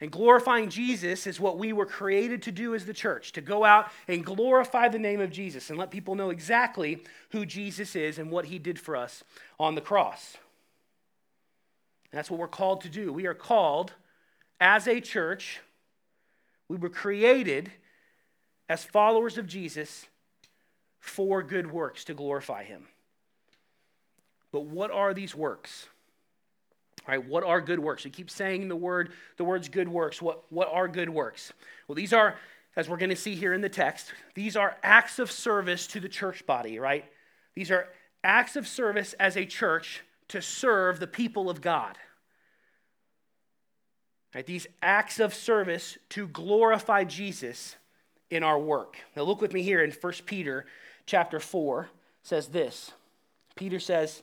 And 0.00 0.10
glorifying 0.10 0.70
Jesus 0.70 1.26
is 1.26 1.38
what 1.38 1.58
we 1.58 1.72
were 1.72 1.84
created 1.84 2.42
to 2.42 2.52
do 2.52 2.74
as 2.74 2.86
the 2.86 2.94
church 2.94 3.32
to 3.32 3.42
go 3.42 3.62
out 3.62 3.90
and 4.08 4.24
glorify 4.24 4.88
the 4.88 4.98
name 4.98 5.20
of 5.20 5.30
Jesus 5.30 5.68
and 5.68 5.78
let 5.78 5.90
people 5.90 6.14
know 6.14 6.30
exactly 6.30 7.02
who 7.30 7.44
Jesus 7.44 7.94
is 7.94 8.18
and 8.18 8.30
what 8.30 8.46
he 8.46 8.58
did 8.58 8.78
for 8.78 8.96
us 8.96 9.22
on 9.60 9.74
the 9.74 9.80
cross. 9.82 10.38
And 12.10 12.18
that's 12.18 12.30
what 12.30 12.40
we're 12.40 12.48
called 12.48 12.80
to 12.82 12.88
do. 12.88 13.12
We 13.12 13.26
are 13.26 13.34
called 13.34 13.92
as 14.58 14.88
a 14.88 15.00
church, 15.00 15.60
we 16.68 16.78
were 16.78 16.88
created 16.88 17.70
as 18.70 18.84
followers 18.84 19.36
of 19.36 19.46
Jesus 19.46 20.06
for 20.98 21.42
good 21.42 21.70
works 21.70 22.04
to 22.04 22.14
glorify 22.14 22.64
him. 22.64 22.86
But 24.54 24.66
what 24.66 24.92
are 24.92 25.12
these 25.12 25.34
works? 25.34 25.88
All 27.08 27.12
right, 27.12 27.26
what 27.26 27.42
are 27.42 27.60
good 27.60 27.80
works? 27.80 28.04
We 28.04 28.12
keep 28.12 28.30
saying 28.30 28.68
the 28.68 28.76
word, 28.76 29.10
the 29.36 29.42
words 29.42 29.68
good 29.68 29.88
works. 29.88 30.22
What, 30.22 30.44
what 30.48 30.68
are 30.72 30.86
good 30.86 31.10
works? 31.10 31.52
Well, 31.88 31.96
these 31.96 32.12
are, 32.12 32.36
as 32.76 32.88
we're 32.88 32.98
going 32.98 33.10
to 33.10 33.16
see 33.16 33.34
here 33.34 33.52
in 33.52 33.62
the 33.62 33.68
text, 33.68 34.12
these 34.36 34.56
are 34.56 34.76
acts 34.84 35.18
of 35.18 35.32
service 35.32 35.88
to 35.88 35.98
the 35.98 36.08
church 36.08 36.46
body, 36.46 36.78
right? 36.78 37.04
These 37.56 37.72
are 37.72 37.88
acts 38.22 38.54
of 38.54 38.68
service 38.68 39.12
as 39.14 39.36
a 39.36 39.44
church 39.44 40.04
to 40.28 40.40
serve 40.40 41.00
the 41.00 41.08
people 41.08 41.50
of 41.50 41.60
God. 41.60 41.98
Right, 44.36 44.46
these 44.46 44.68
acts 44.80 45.18
of 45.18 45.34
service 45.34 45.98
to 46.10 46.28
glorify 46.28 47.02
Jesus 47.02 47.74
in 48.30 48.44
our 48.44 48.60
work. 48.60 48.98
Now 49.16 49.24
look 49.24 49.40
with 49.40 49.52
me 49.52 49.62
here 49.62 49.82
in 49.82 49.90
1 49.90 50.12
Peter 50.26 50.64
chapter 51.06 51.40
4 51.40 51.88
says 52.22 52.46
this. 52.46 52.92
Peter 53.56 53.78
says, 53.80 54.22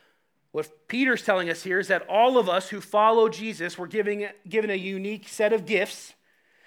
what 0.51 0.87
Peter's 0.87 1.23
telling 1.23 1.49
us 1.49 1.63
here 1.63 1.79
is 1.79 1.87
that 1.87 2.07
all 2.09 2.37
of 2.37 2.49
us 2.49 2.69
who 2.69 2.81
follow 2.81 3.29
Jesus 3.29 3.77
were 3.77 3.87
giving, 3.87 4.27
given 4.47 4.69
a 4.69 4.75
unique 4.75 5.27
set 5.27 5.53
of 5.53 5.65
gifts, 5.65 6.13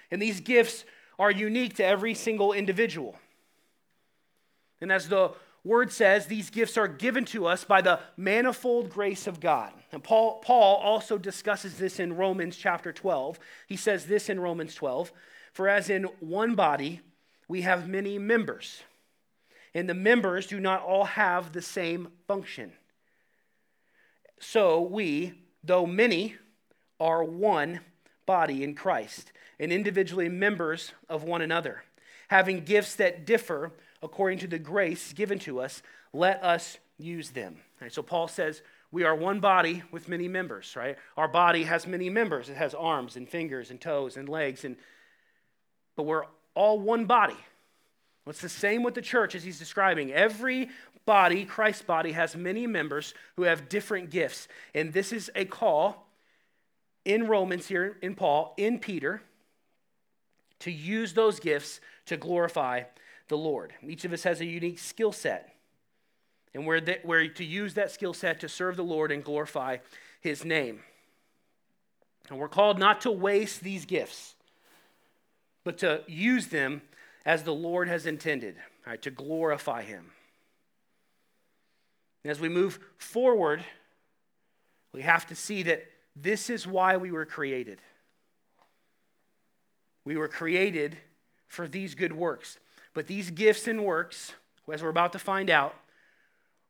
and 0.09 0.21
these 0.21 0.39
gifts 0.39 0.85
are 1.19 1.31
unique 1.31 1.75
to 1.75 1.85
every 1.85 2.13
single 2.13 2.51
individual. 2.51 3.15
And 4.81 4.91
as 4.91 5.07
the 5.07 5.31
word 5.63 5.91
says 5.91 6.25
these 6.25 6.49
gifts 6.49 6.77
are 6.77 6.87
given 6.87 7.25
to 7.25 7.45
us 7.45 7.63
by 7.63 7.81
the 7.81 7.99
manifold 8.17 8.89
grace 8.89 9.27
of 9.27 9.39
God. 9.39 9.73
And 9.91 10.03
Paul, 10.03 10.39
Paul 10.39 10.77
also 10.77 11.17
discusses 11.17 11.77
this 11.77 11.99
in 11.99 12.15
Romans 12.15 12.57
chapter 12.57 12.91
12. 12.91 13.39
He 13.67 13.77
says 13.77 14.05
this 14.05 14.29
in 14.29 14.39
Romans 14.39 14.75
12 14.75 15.11
For 15.53 15.67
as 15.67 15.89
in 15.89 16.03
one 16.19 16.55
body 16.55 17.01
we 17.47 17.61
have 17.61 17.87
many 17.87 18.17
members, 18.17 18.81
and 19.73 19.87
the 19.87 19.93
members 19.93 20.47
do 20.47 20.59
not 20.59 20.81
all 20.81 21.05
have 21.05 21.51
the 21.51 21.61
same 21.61 22.09
function. 22.27 22.71
So 24.39 24.81
we, 24.81 25.33
though 25.63 25.85
many, 25.85 26.35
are 26.99 27.23
one 27.23 27.81
body 28.25 28.63
in 28.63 28.75
Christ, 28.75 29.31
and 29.59 29.71
individually 29.71 30.29
members 30.29 30.91
of 31.09 31.23
one 31.23 31.41
another, 31.41 31.83
having 32.27 32.63
gifts 32.63 32.95
that 32.95 33.25
differ 33.25 33.71
according 34.01 34.39
to 34.39 34.47
the 34.47 34.59
grace 34.59 35.13
given 35.13 35.39
to 35.39 35.59
us, 35.59 35.81
let 36.13 36.43
us 36.43 36.77
use 36.97 37.31
them. 37.31 37.57
So 37.89 38.01
Paul 38.01 38.27
says, 38.27 38.61
we 38.91 39.03
are 39.03 39.15
one 39.15 39.39
body 39.39 39.83
with 39.91 40.07
many 40.07 40.27
members, 40.27 40.75
right? 40.75 40.97
Our 41.17 41.27
body 41.27 41.63
has 41.63 41.85
many 41.85 42.09
members. 42.09 42.49
It 42.49 42.55
has 42.55 42.73
arms 42.73 43.17
and 43.17 43.27
fingers 43.27 43.69
and 43.69 43.81
toes 43.81 44.15
and 44.15 44.29
legs, 44.29 44.63
and 44.63 44.77
but 45.95 46.03
we're 46.03 46.25
all 46.53 46.79
one 46.79 47.05
body. 47.05 47.37
It's 48.27 48.41
the 48.41 48.49
same 48.49 48.83
with 48.83 48.93
the 48.93 49.01
church 49.01 49.35
as 49.35 49.43
he's 49.43 49.59
describing. 49.59 50.11
Every 50.11 50.69
body, 51.05 51.45
Christ's 51.45 51.83
body, 51.83 52.11
has 52.11 52.35
many 52.35 52.67
members 52.67 53.13
who 53.35 53.43
have 53.43 53.69
different 53.69 54.09
gifts. 54.09 54.47
And 54.73 54.93
this 54.93 55.13
is 55.13 55.31
a 55.35 55.45
call 55.45 56.07
in 57.05 57.27
Romans 57.27 57.67
here, 57.67 57.97
in 58.01 58.15
Paul, 58.15 58.53
in 58.57 58.79
Peter, 58.79 59.21
to 60.59 60.71
use 60.71 61.13
those 61.13 61.39
gifts 61.39 61.79
to 62.07 62.17
glorify 62.17 62.83
the 63.27 63.37
Lord. 63.37 63.73
Each 63.87 64.05
of 64.05 64.13
us 64.13 64.23
has 64.23 64.41
a 64.41 64.45
unique 64.45 64.79
skill 64.79 65.11
set. 65.11 65.55
And 66.53 66.65
we're, 66.65 66.79
the, 66.81 66.99
we're 67.03 67.27
to 67.27 67.43
use 67.43 67.73
that 67.73 67.91
skill 67.91 68.13
set 68.13 68.39
to 68.39 68.49
serve 68.49 68.77
the 68.77 68.83
Lord 68.83 69.11
and 69.11 69.23
glorify 69.23 69.77
his 70.21 70.45
name. 70.45 70.79
And 72.29 72.39
we're 72.39 72.47
called 72.47 72.79
not 72.79 73.01
to 73.01 73.11
waste 73.11 73.61
these 73.61 73.85
gifts, 73.85 74.35
but 75.63 75.77
to 75.79 76.01
use 76.07 76.47
them 76.47 76.81
as 77.25 77.43
the 77.43 77.53
Lord 77.53 77.87
has 77.87 78.05
intended, 78.05 78.55
right, 78.87 79.01
to 79.01 79.11
glorify 79.11 79.83
him. 79.83 80.11
And 82.25 82.31
as 82.31 82.39
we 82.39 82.49
move 82.49 82.79
forward, 82.97 83.63
we 84.91 85.03
have 85.03 85.27
to 85.27 85.35
see 85.35 85.61
that 85.61 85.85
this 86.15 86.49
is 86.49 86.65
why 86.65 86.97
we 86.97 87.11
were 87.11 87.23
created. 87.23 87.79
We 90.05 90.17
were 90.17 90.27
created 90.27 90.97
for 91.47 91.67
these 91.67 91.93
good 91.93 92.13
works. 92.13 92.57
But 92.95 93.05
these 93.05 93.29
gifts 93.29 93.67
and 93.67 93.85
works, 93.85 94.33
as 94.73 94.81
we're 94.81 94.89
about 94.89 95.11
to 95.11 95.19
find 95.19 95.51
out, 95.51 95.75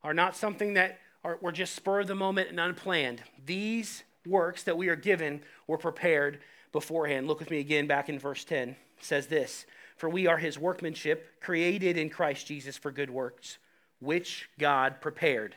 are 0.04 0.14
not 0.14 0.36
something 0.36 0.74
that 0.74 1.00
are, 1.24 1.38
were 1.42 1.54
just 1.54 1.74
spur 1.74 2.02
of 2.02 2.08
the 2.08 2.16
moment 2.16 2.50
and 2.50 2.60
unplanned. 2.60 3.22
These 3.46 4.04
works 4.26 4.64
that 4.64 4.78
we 4.78 4.90
are 4.90 4.98
given 4.98 5.42
were 5.68 5.78
prepared 5.78 6.40
beforehand. 6.74 7.28
Look 7.28 7.40
with 7.40 7.50
me 7.50 7.62
again 7.62 7.88
back 7.88 8.10
in 8.10 8.20
verse 8.20 8.44
10. 8.44 8.76
says 9.00 9.28
this 9.28 9.66
For 9.96 10.10
we 10.10 10.28
are 10.28 10.38
his 10.38 10.60
workmanship, 10.60 11.40
created 11.40 11.98
in 11.98 12.10
Christ 12.10 12.46
Jesus 12.46 12.76
for 12.76 12.92
good 12.92 13.10
works, 13.10 13.58
which 14.00 14.50
God 14.60 15.02
prepared 15.02 15.56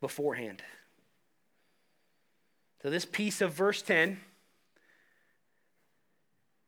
beforehand. 0.00 0.62
So, 2.82 2.90
this 2.90 3.04
piece 3.04 3.40
of 3.40 3.52
verse 3.54 3.80
10 3.82 4.18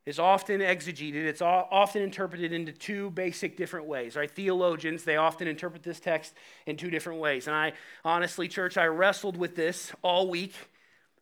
is 0.07 0.19
often 0.21 0.61
exegeted. 0.61 1.27
It's 1.27 1.43
often 1.43 2.01
interpreted 2.01 2.53
into 2.53 2.73
two 2.73 3.11
basic 3.11 3.57
different 3.57 3.87
ways. 3.87 4.17
Right? 4.17 4.31
Theologians, 4.31 5.05
they 5.05 5.17
often 5.17 5.49
interpret 5.49 5.83
this 5.83 6.01
text 6.01 6.33
in 6.65 6.77
two 6.77 6.91
different 6.91 7.21
ways. 7.21 7.49
And 7.49 7.57
I, 7.57 7.73
honestly, 8.05 8.49
church, 8.49 8.79
I 8.79 8.87
wrestled 8.87 9.37
with 9.37 9.57
this 9.57 9.93
all 10.03 10.31
week 10.31 10.55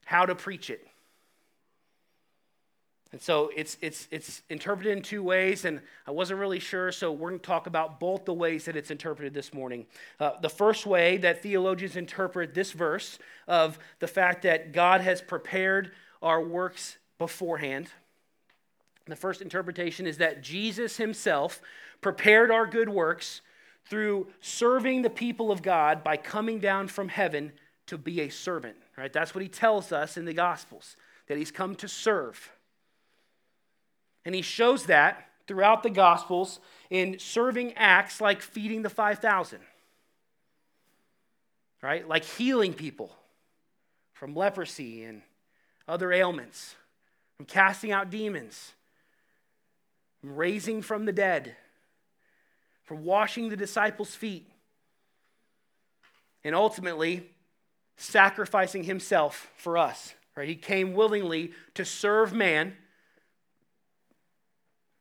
how 0.05 0.27
to 0.27 0.35
preach 0.35 0.69
it. 0.69 0.87
And 3.15 3.23
so 3.23 3.53
it's, 3.55 3.79
it's, 3.81 4.09
it's 4.11 4.43
interpreted 4.51 4.91
in 4.91 5.01
two 5.01 5.23
ways, 5.23 5.65
and 5.65 5.81
I 6.05 6.11
wasn't 6.11 6.41
really 6.41 6.59
sure, 6.59 6.91
so 6.91 7.13
we're 7.13 7.29
going 7.29 7.39
to 7.39 7.47
talk 7.47 7.69
about 7.69 8.01
both 8.01 8.25
the 8.25 8.35
ways 8.35 8.65
that 8.65 8.75
it's 8.75 8.91
interpreted 8.91 9.33
this 9.33 9.55
morning. 9.55 9.87
Uh, 10.19 10.33
the 10.43 10.49
first 10.49 10.85
way 10.85 11.19
that 11.19 11.41
theologians 11.41 11.95
interpret 11.95 12.55
this 12.55 12.73
verse 12.73 13.21
of 13.47 13.79
the 14.01 14.09
fact 14.09 14.43
that 14.43 14.73
God 14.73 15.01
has 15.01 15.23
prepared 15.23 15.93
our 16.23 16.43
works 16.43 16.99
beforehand. 17.17 17.87
The 19.07 19.15
first 19.15 19.41
interpretation 19.41 20.09
is 20.09 20.19
that 20.19 20.43
Jesus 20.43 20.97
himself 20.97 21.63
prepared 22.01 22.51
our 22.51 22.67
good 22.67 22.89
works 22.89 23.43
through 23.85 24.27
serving 24.41 25.03
the 25.03 25.09
people 25.09 25.53
of 25.53 25.63
God 25.63 26.03
by 26.03 26.17
coming 26.17 26.59
down 26.59 26.89
from 26.89 27.09
heaven 27.09 27.53
to 27.87 27.97
be 27.97 28.23
a 28.23 28.29
servant. 28.29 28.75
Right? 28.99 29.13
That's 29.13 29.37
what 29.37 29.43
he 29.43 29.49
tells 29.49 29.93
us 29.93 30.17
in 30.17 30.25
the 30.25 30.35
Gospels, 30.35 30.97
that 31.29 31.39
he's 31.39 31.53
come 31.53 31.77
to 31.77 31.87
serve. 31.87 32.51
And 34.25 34.35
he 34.35 34.43
shows 34.43 34.87
that 34.87 35.29
throughout 35.47 35.83
the 35.83 35.91
Gospels 35.91 36.61
in 36.91 37.19
serving 37.19 37.75
acts 37.75 38.21
like 38.21 38.41
feeding 38.41 38.83
the 38.83 38.91
5,000, 38.91 39.61
right? 41.83 42.09
Like 42.09 42.25
healing 42.25 42.73
people 42.73 43.15
from 44.15 44.35
leprosy 44.35 45.05
and 45.05 45.23
other 45.87 46.13
ailments, 46.13 46.77
from 47.37 47.47
casting 47.47 47.93
out 47.93 48.11
demons, 48.11 48.73
from 50.21 50.35
raising 50.37 50.81
from 50.81 51.05
the 51.05 51.13
dead, 51.13 51.57
from 52.85 53.05
washing 53.05 53.51
the 53.51 53.57
disciples' 53.57 54.15
feet, 54.15 54.49
and 56.43 56.55
ultimately 56.55 57.29
sacrificing 57.97 58.85
himself 58.85 59.51
for 59.57 59.77
us. 59.77 60.15
Right? 60.37 60.49
He 60.49 60.57
came 60.57 60.95
willingly 60.95 61.53
to 61.75 61.85
serve 61.85 62.33
man 62.33 62.77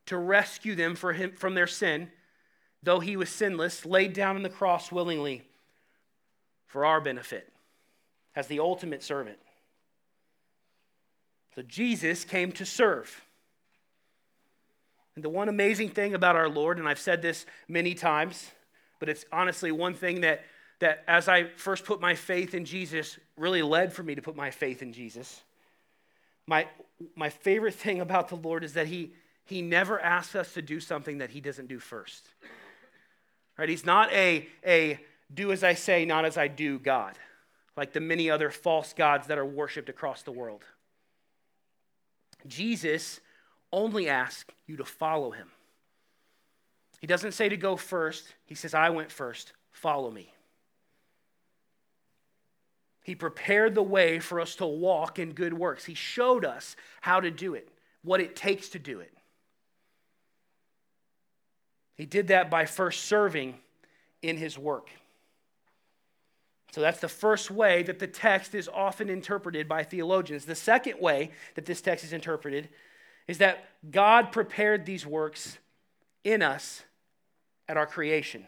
to 0.06 0.18
rescue 0.18 0.76
them 0.76 0.96
him, 0.96 1.32
from 1.32 1.56
their 1.56 1.68
sin, 1.68 2.12
though 2.82 3.00
he 3.00 3.16
was 3.16 3.30
sinless, 3.30 3.86
laid 3.86 4.14
down 4.14 4.36
on 4.36 4.44
the 4.44 4.50
cross 4.50 4.92
willingly 4.92 5.44
for 6.68 6.86
our 6.86 7.00
benefit 7.00 7.52
as 8.36 8.48
the 8.48 8.60
ultimate 8.60 9.04
servant. 9.04 9.38
So 11.56 11.62
Jesus 11.62 12.26
came 12.26 12.52
to 12.54 12.66
serve. 12.66 13.22
And 15.16 15.24
the 15.24 15.30
one 15.30 15.50
amazing 15.50 15.90
thing 15.90 16.16
about 16.16 16.36
our 16.36 16.50
Lord, 16.50 16.80
and 16.80 16.88
I've 16.88 17.00
said 17.00 17.22
this 17.22 17.46
many 17.68 17.94
times, 17.94 18.50
but 19.00 19.10
it's 19.10 19.26
honestly 19.32 19.72
one 19.72 19.94
thing 19.94 20.22
that, 20.22 20.44
that 20.80 21.04
as 21.08 21.28
I 21.28 21.46
first 21.56 21.86
put 21.86 22.02
my 22.02 22.16
faith 22.16 22.56
in 22.56 22.66
Jesus, 22.66 23.20
really 23.38 23.62
led 23.62 23.94
for 23.94 24.02
me 24.02 24.16
to 24.16 24.22
put 24.22 24.36
my 24.36 24.50
faith 24.50 24.82
in 24.82 24.92
Jesus. 24.92 25.42
My, 26.48 26.68
my 27.16 27.30
favorite 27.30 27.76
thing 27.76 28.02
about 28.02 28.30
the 28.30 28.36
Lord 28.36 28.64
is 28.64 28.74
that 28.74 28.88
he, 28.88 29.14
he 29.46 29.62
never 29.62 30.00
asks 30.00 30.36
us 30.36 30.54
to 30.54 30.62
do 30.62 30.80
something 30.80 31.18
that 31.18 31.32
he 31.32 31.42
doesn't 31.42 31.68
do 31.68 31.80
first. 31.80 32.28
Right? 33.58 33.70
He's 33.70 33.86
not 33.86 34.12
a, 34.12 34.48
a 34.66 35.00
do 35.34 35.52
as 35.52 35.64
I 35.64 35.74
say, 35.74 36.06
not 36.06 36.26
as 36.26 36.38
I 36.38 36.48
do 36.48 36.80
God, 36.80 37.18
like 37.76 37.94
the 37.94 38.00
many 38.00 38.30
other 38.30 38.50
false 38.50 38.94
gods 38.94 39.28
that 39.28 39.38
are 39.38 39.46
worshiped 39.46 39.90
across 39.90 40.24
the 40.24 40.32
world. 40.32 40.64
Jesus 42.48 43.20
only 43.72 44.10
asks 44.10 44.54
you 44.68 44.78
to 44.78 44.86
follow 44.86 45.32
him. 45.32 45.48
He 47.00 47.08
doesn't 47.08 47.34
say 47.34 47.50
to 47.50 47.58
go 47.58 47.76
first, 47.76 48.34
he 48.46 48.56
says, 48.56 48.74
I 48.74 48.90
went 48.90 49.12
first, 49.12 49.52
follow 49.72 50.10
me. 50.10 50.32
He 53.04 53.16
prepared 53.16 53.76
the 53.76 53.84
way 53.84 54.20
for 54.20 54.40
us 54.40 54.56
to 54.56 54.66
walk 54.66 55.20
in 55.20 55.34
good 55.34 55.54
works. 55.54 55.84
He 55.84 55.94
showed 55.94 56.46
us 56.46 56.78
how 57.02 57.20
to 57.20 57.30
do 57.30 57.54
it, 57.56 57.68
what 58.04 58.22
it 58.22 58.38
takes 58.38 58.70
to 58.70 58.80
do 58.80 59.02
it. 59.02 59.12
He 61.96 62.06
did 62.06 62.28
that 62.28 62.50
by 62.50 62.66
first 62.66 63.06
serving 63.06 63.56
in 64.22 64.38
his 64.38 64.58
work. 64.58 64.90
So 66.72 66.82
that's 66.82 67.00
the 67.00 67.08
first 67.08 67.52
way 67.52 67.84
that 67.84 68.00
the 68.00 68.08
text 68.08 68.56
is 68.56 68.68
often 68.68 69.08
interpreted 69.08 69.68
by 69.68 69.84
theologians. 69.84 70.46
The 70.46 70.56
second 70.56 71.00
way 71.00 71.30
that 71.54 71.66
this 71.66 71.82
text 71.82 72.04
is 72.04 72.14
interpreted 72.14 72.70
is 73.28 73.38
that 73.38 73.66
God 73.92 74.32
prepared 74.32 74.86
these 74.86 75.06
works 75.06 75.60
in 76.24 76.42
us 76.42 76.82
at 77.70 77.78
our 77.78 77.86
creation. 77.86 78.48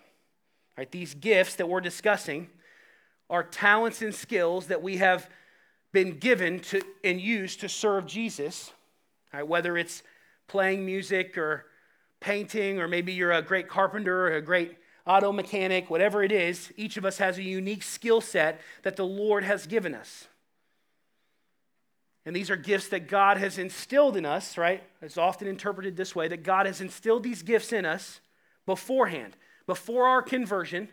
Right? 0.75 0.89
These 0.89 1.13
gifts 1.13 1.55
that 1.57 1.69
we're 1.69 1.81
discussing 1.81 2.49
are 3.29 3.43
talents 3.43 4.01
and 4.01 4.13
skills 4.13 4.67
that 4.67 4.81
we 4.81 4.97
have 4.97 5.29
been 5.91 6.17
given 6.17 6.59
to 6.59 6.81
and 7.03 7.21
used 7.21 7.59
to 7.59 7.69
serve 7.69 8.07
Jesus. 8.07 8.73
Right? 9.31 9.47
Whether 9.47 9.77
it's 9.77 10.01
playing 10.47 10.83
music 10.83 11.37
or 11.37 11.65
painting, 12.19 12.79
or 12.79 12.87
maybe 12.87 13.13
you're 13.13 13.31
a 13.31 13.41
great 13.41 13.67
carpenter 13.67 14.27
or 14.27 14.35
a 14.35 14.41
great 14.41 14.77
auto 15.05 15.31
mechanic, 15.31 15.89
whatever 15.89 16.23
it 16.23 16.31
is, 16.31 16.71
each 16.77 16.97
of 16.97 17.05
us 17.05 17.17
has 17.19 17.37
a 17.37 17.43
unique 17.43 17.83
skill 17.83 18.21
set 18.21 18.61
that 18.83 18.95
the 18.95 19.05
Lord 19.05 19.43
has 19.43 19.67
given 19.67 19.93
us. 19.93 20.27
And 22.25 22.35
these 22.35 22.49
are 22.49 22.55
gifts 22.55 22.87
that 22.87 23.07
God 23.07 23.37
has 23.37 23.59
instilled 23.59 24.17
in 24.17 24.25
us, 24.25 24.57
right? 24.57 24.81
It's 25.01 25.17
often 25.17 25.47
interpreted 25.47 25.95
this 25.95 26.15
way 26.15 26.27
that 26.27 26.43
God 26.43 26.65
has 26.65 26.81
instilled 26.81 27.21
these 27.21 27.43
gifts 27.43 27.71
in 27.71 27.85
us 27.85 28.19
beforehand. 28.65 29.37
Before 29.67 30.07
our 30.07 30.23
conversion, 30.23 30.89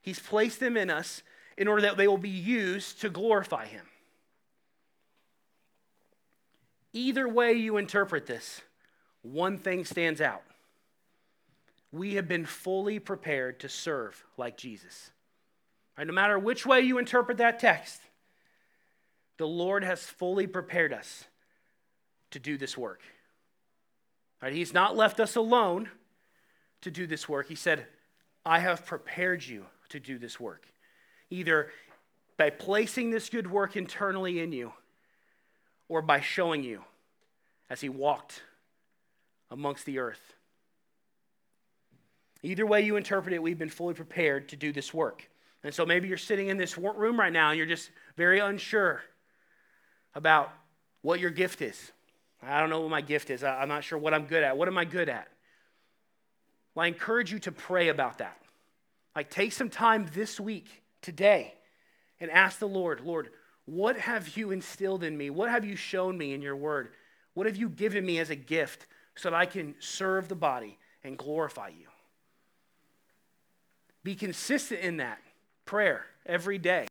He's 0.00 0.18
placed 0.18 0.58
them 0.58 0.76
in 0.76 0.90
us 0.90 1.22
in 1.56 1.68
order 1.68 1.82
that 1.82 1.96
they 1.96 2.08
will 2.08 2.18
be 2.18 2.28
used 2.28 3.00
to 3.02 3.10
glorify 3.10 3.66
Him. 3.66 3.86
Either 6.92 7.28
way 7.28 7.52
you 7.52 7.76
interpret 7.76 8.26
this, 8.26 8.60
one 9.22 9.58
thing 9.58 9.84
stands 9.84 10.20
out 10.20 10.42
we 11.92 12.14
have 12.14 12.26
been 12.26 12.46
fully 12.46 12.98
prepared 12.98 13.60
to 13.60 13.68
serve 13.68 14.24
like 14.38 14.56
Jesus. 14.56 15.10
Right, 15.96 16.06
no 16.06 16.12
matter 16.14 16.38
which 16.38 16.64
way 16.64 16.80
you 16.80 16.98
interpret 16.98 17.36
that 17.38 17.58
text, 17.58 18.00
the 19.36 19.46
Lord 19.46 19.84
has 19.84 20.02
fully 20.02 20.46
prepared 20.46 20.92
us 20.92 21.24
to 22.30 22.38
do 22.38 22.56
this 22.56 22.78
work. 22.78 23.00
Right, 24.40 24.54
he's 24.54 24.72
not 24.72 24.96
left 24.96 25.20
us 25.20 25.36
alone 25.36 25.90
to 26.80 26.90
do 26.90 27.06
this 27.06 27.28
work. 27.28 27.48
He 27.48 27.54
said, 27.54 27.86
I 28.44 28.58
have 28.58 28.86
prepared 28.86 29.44
you 29.44 29.66
to 29.90 30.00
do 30.00 30.18
this 30.18 30.40
work. 30.40 30.66
Either 31.30 31.70
by 32.36 32.50
placing 32.50 33.10
this 33.10 33.28
good 33.28 33.50
work 33.50 33.76
internally 33.76 34.40
in 34.40 34.52
you 34.52 34.72
or 35.88 36.02
by 36.02 36.20
showing 36.20 36.64
you 36.64 36.82
as 37.68 37.82
he 37.82 37.88
walked 37.88 38.42
amongst 39.50 39.84
the 39.86 39.98
earth. 39.98 40.34
Either 42.42 42.66
way 42.66 42.82
you 42.82 42.96
interpret 42.96 43.34
it, 43.34 43.42
we've 43.42 43.58
been 43.58 43.68
fully 43.68 43.94
prepared 43.94 44.48
to 44.48 44.56
do 44.56 44.72
this 44.72 44.92
work. 44.92 45.28
And 45.64 45.72
so 45.72 45.86
maybe 45.86 46.08
you're 46.08 46.18
sitting 46.18 46.48
in 46.48 46.56
this 46.56 46.76
room 46.76 47.18
right 47.18 47.32
now 47.32 47.50
and 47.50 47.58
you're 47.58 47.66
just 47.66 47.90
very 48.16 48.40
unsure 48.40 49.02
about 50.14 50.52
what 51.02 51.20
your 51.20 51.30
gift 51.30 51.62
is. 51.62 51.92
I 52.42 52.58
don't 52.58 52.70
know 52.70 52.80
what 52.80 52.90
my 52.90 53.00
gift 53.00 53.30
is. 53.30 53.44
I'm 53.44 53.68
not 53.68 53.84
sure 53.84 53.98
what 53.98 54.12
I'm 54.12 54.26
good 54.26 54.42
at. 54.42 54.56
What 54.56 54.66
am 54.66 54.76
I 54.76 54.84
good 54.84 55.08
at? 55.08 55.28
Well, 56.74 56.84
I 56.84 56.88
encourage 56.88 57.30
you 57.30 57.38
to 57.40 57.52
pray 57.52 57.88
about 57.88 58.18
that. 58.18 58.36
Like, 59.14 59.30
take 59.30 59.52
some 59.52 59.70
time 59.70 60.08
this 60.12 60.40
week, 60.40 60.82
today, 61.02 61.54
and 62.18 62.30
ask 62.30 62.58
the 62.58 62.66
Lord, 62.66 63.02
Lord, 63.02 63.30
what 63.66 63.96
have 63.98 64.36
you 64.36 64.50
instilled 64.50 65.04
in 65.04 65.16
me? 65.16 65.30
What 65.30 65.50
have 65.50 65.64
you 65.64 65.76
shown 65.76 66.18
me 66.18 66.34
in 66.34 66.42
your 66.42 66.56
word? 66.56 66.88
What 67.34 67.46
have 67.46 67.56
you 67.56 67.68
given 67.68 68.04
me 68.04 68.18
as 68.18 68.30
a 68.30 68.36
gift 68.36 68.86
so 69.14 69.30
that 69.30 69.36
I 69.36 69.46
can 69.46 69.76
serve 69.78 70.28
the 70.28 70.34
body 70.34 70.78
and 71.04 71.16
glorify 71.16 71.68
you? 71.68 71.86
Be 74.04 74.14
consistent 74.14 74.80
in 74.80 74.98
that 74.98 75.18
prayer 75.64 76.04
every 76.26 76.58
day. 76.58 76.86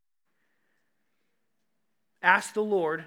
Ask 2.22 2.54
the 2.54 2.64
Lord 2.64 3.06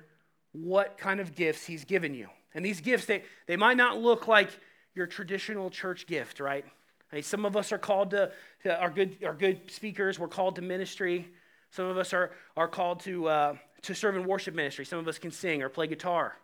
what 0.53 0.99
kind 0.99 1.21
of 1.21 1.35
gifts 1.35 1.65
He's 1.65 1.85
given 1.85 2.15
you. 2.15 2.29
And 2.55 2.65
these 2.65 2.81
gifts, 2.81 3.07
they, 3.07 3.25
they 3.47 3.57
might 3.57 3.77
not 3.77 4.01
look 4.01 4.29
like 4.29 4.51
your 4.95 5.07
traditional 5.07 5.71
church 5.71 6.07
gift, 6.07 6.41
right? 6.41 6.65
I 7.11 7.17
mean, 7.17 7.23
some 7.23 7.45
of 7.45 7.57
us 7.57 7.73
are 7.73 7.79
called 7.79 8.11
to, 8.11 8.33
to 8.63 8.81
are, 8.81 8.91
good, 8.91 9.19
are 9.25 9.35
good 9.35 9.71
speakers, 9.71 10.19
we're 10.19 10.29
called 10.29 10.57
to 10.57 10.63
ministry. 10.63 11.29
Some 11.71 11.87
of 11.87 11.99
us 11.99 12.13
are, 12.13 12.31
are 12.57 12.69
called 12.69 13.01
to, 13.01 13.27
uh, 13.27 13.57
to 13.83 13.95
serve 13.95 14.17
in 14.17 14.25
worship 14.25 14.55
ministry. 14.55 14.85
Some 14.85 15.01
of 15.01 15.09
us 15.09 15.19
can 15.19 15.33
sing 15.33 15.61
or 15.61 15.69
play 15.69 15.89
guitar. 15.89 16.37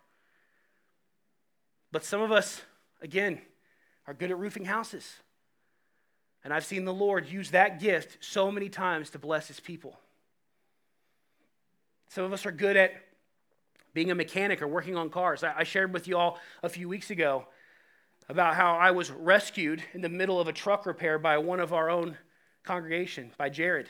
But 1.92 2.05
some 2.05 2.20
of 2.20 2.33
us, 2.33 2.62
again, 3.01 3.40
are 4.09 4.14
good 4.14 4.31
at 4.33 4.38
roofing 4.38 4.64
houses. 4.64 5.09
And 6.42 6.55
I've 6.55 6.64
seen 6.64 6.85
the 6.85 6.94
Lord 6.94 7.29
use 7.29 7.50
that 7.50 7.81
gift 7.81 8.24
so 8.24 8.50
many 8.50 8.68
times 8.68 9.11
to 9.11 9.18
bless 9.18 9.48
his 9.48 9.61
people. 9.61 9.98
Some 12.09 12.24
of 12.24 12.33
us 12.33 12.46
are 12.46 12.53
good 12.53 12.76
at 12.76 12.92
being 13.92 14.11
a 14.11 14.14
mechanic 14.14 14.62
or 14.62 14.68
working 14.68 14.96
on 14.96 15.11
cars. 15.11 15.44
I 15.44 15.64
shared 15.64 15.92
with 15.92 16.09
you 16.09 16.16
all 16.16 16.38
a 16.62 16.68
few 16.68 16.88
weeks 16.88 17.11
ago 17.11 17.46
about 18.29 18.55
how 18.55 18.76
I 18.76 18.92
was 18.92 19.11
rescued 19.11 19.83
in 19.92 20.00
the 20.00 20.09
middle 20.09 20.40
of 20.40 20.48
a 20.48 20.53
truck 20.53 20.87
repair 20.87 21.18
by 21.18 21.38
one 21.38 21.61
of 21.61 21.72
our 21.72 21.90
own 21.90 22.16
congregation, 22.62 23.33
by 23.37 23.48
Jared. 23.48 23.88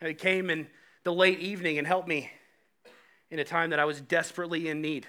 And 0.00 0.08
he 0.08 0.14
came 0.14 0.50
in 0.50 0.66
the 1.02 1.12
late 1.12 1.40
evening 1.40 1.78
and 1.78 1.86
helped 1.86 2.08
me 2.08 2.30
in 3.30 3.38
a 3.38 3.44
time 3.44 3.70
that 3.70 3.80
I 3.80 3.84
was 3.84 4.00
desperately 4.00 4.68
in 4.68 4.80
need. 4.80 5.06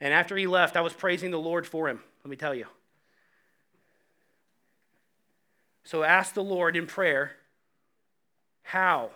And 0.00 0.12
after 0.12 0.36
he 0.36 0.46
left, 0.46 0.76
I 0.76 0.82
was 0.82 0.92
praising 0.92 1.30
the 1.30 1.38
Lord 1.38 1.66
for 1.66 1.88
him, 1.88 2.00
let 2.22 2.30
me 2.30 2.36
tell 2.36 2.54
you. 2.54 2.66
So 5.86 6.02
ask 6.02 6.34
the 6.34 6.42
Lord 6.42 6.76
in 6.76 6.88
prayer 6.88 7.30
how 8.62 9.10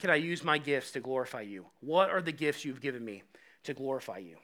can 0.00 0.10
I 0.10 0.16
use 0.16 0.42
my 0.42 0.58
gifts 0.58 0.90
to 0.92 1.00
glorify 1.00 1.42
you? 1.42 1.66
What 1.78 2.10
are 2.10 2.20
the 2.20 2.32
gifts 2.32 2.64
you've 2.64 2.80
given 2.80 3.04
me 3.04 3.22
to 3.62 3.72
glorify 3.72 4.18
you? 4.18 4.36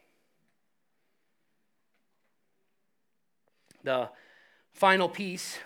The 3.82 4.08
final 4.72 5.08
piece 5.08 5.58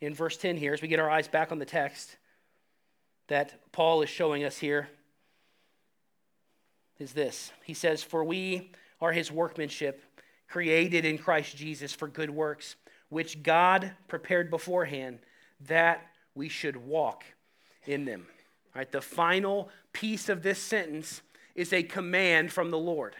in 0.00 0.14
verse 0.14 0.36
10 0.36 0.56
here, 0.58 0.72
as 0.72 0.80
we 0.80 0.86
get 0.86 1.00
our 1.00 1.10
eyes 1.10 1.26
back 1.26 1.50
on 1.50 1.58
the 1.58 1.64
text 1.64 2.16
that 3.26 3.72
Paul 3.72 4.02
is 4.02 4.08
showing 4.08 4.44
us 4.44 4.58
here, 4.58 4.88
is 7.00 7.14
this. 7.14 7.50
He 7.64 7.74
says, 7.74 8.04
For 8.04 8.22
we 8.22 8.70
are 9.00 9.10
his 9.10 9.32
workmanship, 9.32 10.04
created 10.48 11.04
in 11.04 11.18
Christ 11.18 11.56
Jesus 11.56 11.92
for 11.92 12.06
good 12.06 12.30
works, 12.30 12.76
which 13.08 13.42
God 13.42 13.92
prepared 14.08 14.50
beforehand 14.50 15.18
that 15.60 16.02
we 16.34 16.48
should 16.48 16.76
walk 16.76 17.24
in 17.86 18.04
them. 18.04 18.26
All 18.74 18.80
right, 18.80 18.90
the 18.90 19.00
final 19.00 19.68
piece 19.92 20.28
of 20.28 20.42
this 20.42 20.58
sentence 20.58 21.22
is 21.54 21.72
a 21.72 21.82
command 21.82 22.52
from 22.52 22.70
the 22.70 22.78
Lord. 22.78 23.14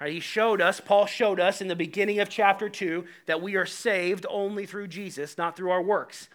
Right, 0.00 0.12
he 0.12 0.20
showed 0.20 0.60
us, 0.60 0.80
Paul 0.80 1.06
showed 1.06 1.40
us 1.40 1.60
in 1.60 1.68
the 1.68 1.76
beginning 1.76 2.20
of 2.20 2.28
chapter 2.28 2.68
2 2.68 3.04
that 3.26 3.42
we 3.42 3.56
are 3.56 3.66
saved 3.66 4.26
only 4.28 4.64
through 4.66 4.88
Jesus, 4.88 5.36
not 5.36 5.56
through 5.56 5.70
our 5.70 5.82
works, 5.82 6.28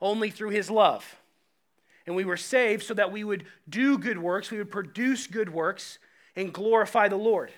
only 0.00 0.30
through 0.30 0.50
his 0.50 0.70
love. 0.70 1.16
And 2.06 2.14
we 2.14 2.24
were 2.24 2.36
saved 2.36 2.84
so 2.84 2.94
that 2.94 3.12
we 3.12 3.24
would 3.24 3.44
do 3.68 3.98
good 3.98 4.18
works, 4.18 4.50
we 4.50 4.58
would 4.58 4.70
produce 4.70 5.26
good 5.26 5.52
works 5.52 5.98
and 6.36 6.52
glorify 6.52 7.08
the 7.08 7.16
Lord. 7.16 7.50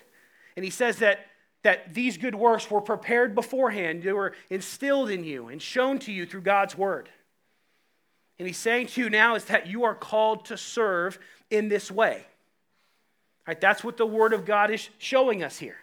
And 0.55 0.65
he 0.65 0.71
says 0.71 0.97
that, 0.97 1.27
that 1.63 1.93
these 1.93 2.17
good 2.17 2.35
works 2.35 2.69
were 2.71 2.81
prepared 2.81 3.35
beforehand, 3.35 4.03
they 4.03 4.13
were 4.13 4.33
instilled 4.49 5.09
in 5.09 5.23
you 5.23 5.47
and 5.47 5.61
shown 5.61 5.99
to 5.99 6.11
you 6.11 6.25
through 6.25 6.41
God's 6.41 6.77
word. 6.77 7.09
And 8.39 8.47
he's 8.47 8.57
saying 8.57 8.87
to 8.87 9.01
you 9.01 9.09
now 9.09 9.35
is 9.35 9.45
that 9.45 9.67
you 9.67 9.83
are 9.83 9.93
called 9.93 10.45
to 10.45 10.57
serve 10.57 11.19
in 11.51 11.69
this 11.69 11.91
way. 11.91 12.25
Right? 13.47 13.59
That's 13.59 13.83
what 13.83 13.97
the 13.97 14.05
Word 14.05 14.33
of 14.33 14.45
God 14.45 14.71
is 14.71 14.89
showing 14.97 15.43
us 15.43 15.57
here. 15.57 15.77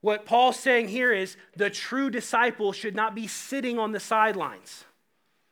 What 0.00 0.24
Paul's 0.24 0.58
saying 0.58 0.88
here 0.88 1.12
is 1.12 1.36
the 1.56 1.70
true 1.70 2.10
disciple 2.10 2.72
should 2.72 2.94
not 2.94 3.14
be 3.14 3.26
sitting 3.26 3.78
on 3.78 3.92
the 3.92 4.00
sidelines. 4.00 4.84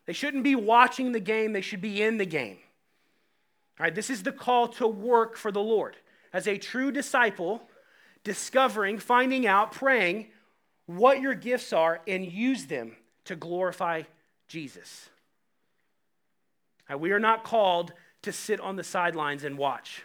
They 0.07 0.12
shouldn't 0.12 0.44
be 0.44 0.54
watching 0.54 1.12
the 1.12 1.20
game, 1.20 1.52
they 1.52 1.61
should 1.61 1.81
be 1.83 2.02
in 2.02 2.16
the 2.16 2.24
game. 2.24 2.59
All 3.78 3.85
right, 3.85 3.94
this 3.94 4.11
is 4.11 4.22
the 4.22 4.33
call 4.33 4.68
to 4.68 4.87
work 4.87 5.37
for 5.37 5.52
the 5.52 5.61
Lord. 5.61 5.96
As 6.33 6.48
a 6.48 6.59
true 6.59 6.90
disciple, 6.90 7.67
discovering, 8.28 8.98
finding 8.98 9.46
out, 9.46 9.72
praying 9.72 10.26
what 10.84 11.22
your 11.22 11.32
gifts 11.32 11.72
are 11.72 12.02
and 12.06 12.30
use 12.30 12.66
them 12.66 12.92
to 13.24 13.34
glorify 13.34 14.02
Jesus. 14.48 15.08
We 16.94 17.12
are 17.12 17.18
not 17.18 17.42
called 17.42 17.94
to 18.20 18.30
sit 18.30 18.60
on 18.60 18.76
the 18.76 18.84
sidelines 18.84 19.44
and 19.44 19.56
watch. 19.56 20.02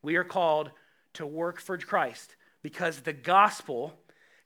We 0.00 0.16
are 0.16 0.24
called 0.24 0.70
to 1.12 1.26
work 1.26 1.60
for 1.60 1.76
Christ 1.76 2.36
because 2.62 3.00
the 3.00 3.12
gospel 3.12 3.92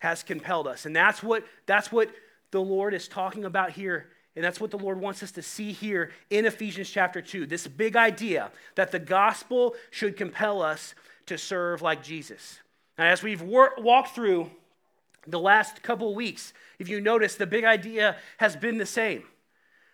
has 0.00 0.24
compelled 0.24 0.66
us. 0.66 0.84
And 0.84 0.96
that's 0.96 1.22
what, 1.22 1.44
that's 1.66 1.92
what 1.92 2.10
the 2.50 2.60
Lord 2.60 2.92
is 2.92 3.06
talking 3.06 3.44
about 3.44 3.70
here. 3.70 4.08
And 4.34 4.44
that's 4.44 4.60
what 4.60 4.72
the 4.72 4.78
Lord 4.78 5.00
wants 5.00 5.22
us 5.22 5.30
to 5.32 5.42
see 5.42 5.70
here 5.70 6.10
in 6.28 6.44
Ephesians 6.44 6.90
chapter 6.90 7.22
2. 7.22 7.46
This 7.46 7.68
big 7.68 7.94
idea 7.94 8.50
that 8.74 8.90
the 8.90 8.98
gospel 8.98 9.76
should 9.92 10.16
compel 10.16 10.60
us 10.60 10.96
to 11.26 11.38
serve 11.38 11.82
like 11.82 12.02
Jesus. 12.02 12.58
And 12.98 13.08
as 13.08 13.22
we've 13.22 13.42
wor- 13.42 13.74
walked 13.78 14.14
through 14.14 14.50
the 15.26 15.40
last 15.40 15.82
couple 15.82 16.14
weeks, 16.14 16.52
if 16.78 16.88
you 16.88 17.00
notice, 17.00 17.34
the 17.34 17.46
big 17.46 17.64
idea 17.64 18.16
has 18.38 18.56
been 18.56 18.78
the 18.78 18.86
same. 18.86 19.24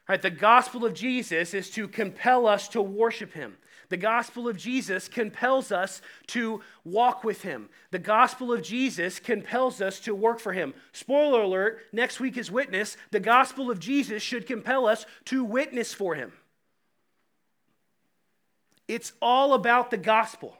Right, 0.08 0.20
the 0.20 0.30
gospel 0.30 0.84
of 0.84 0.94
Jesus 0.94 1.54
is 1.54 1.70
to 1.70 1.86
compel 1.88 2.46
us 2.46 2.68
to 2.68 2.82
worship 2.82 3.32
him. 3.32 3.56
The 3.88 3.96
gospel 3.96 4.48
of 4.48 4.56
Jesus 4.56 5.06
compels 5.06 5.70
us 5.70 6.00
to 6.28 6.62
walk 6.82 7.24
with 7.24 7.42
him. 7.42 7.68
The 7.90 7.98
gospel 7.98 8.52
of 8.52 8.62
Jesus 8.62 9.18
compels 9.18 9.80
us 9.80 10.00
to 10.00 10.14
work 10.14 10.40
for 10.40 10.54
him. 10.54 10.74
Spoiler 10.92 11.42
alert, 11.42 11.80
next 11.92 12.18
week 12.18 12.36
is 12.36 12.50
witness. 12.50 12.96
The 13.10 13.20
gospel 13.20 13.70
of 13.70 13.78
Jesus 13.78 14.22
should 14.22 14.46
compel 14.46 14.86
us 14.86 15.04
to 15.26 15.44
witness 15.44 15.92
for 15.92 16.14
him. 16.14 16.32
It's 18.88 19.12
all 19.20 19.54
about 19.54 19.90
the 19.90 19.98
gospel. 19.98 20.56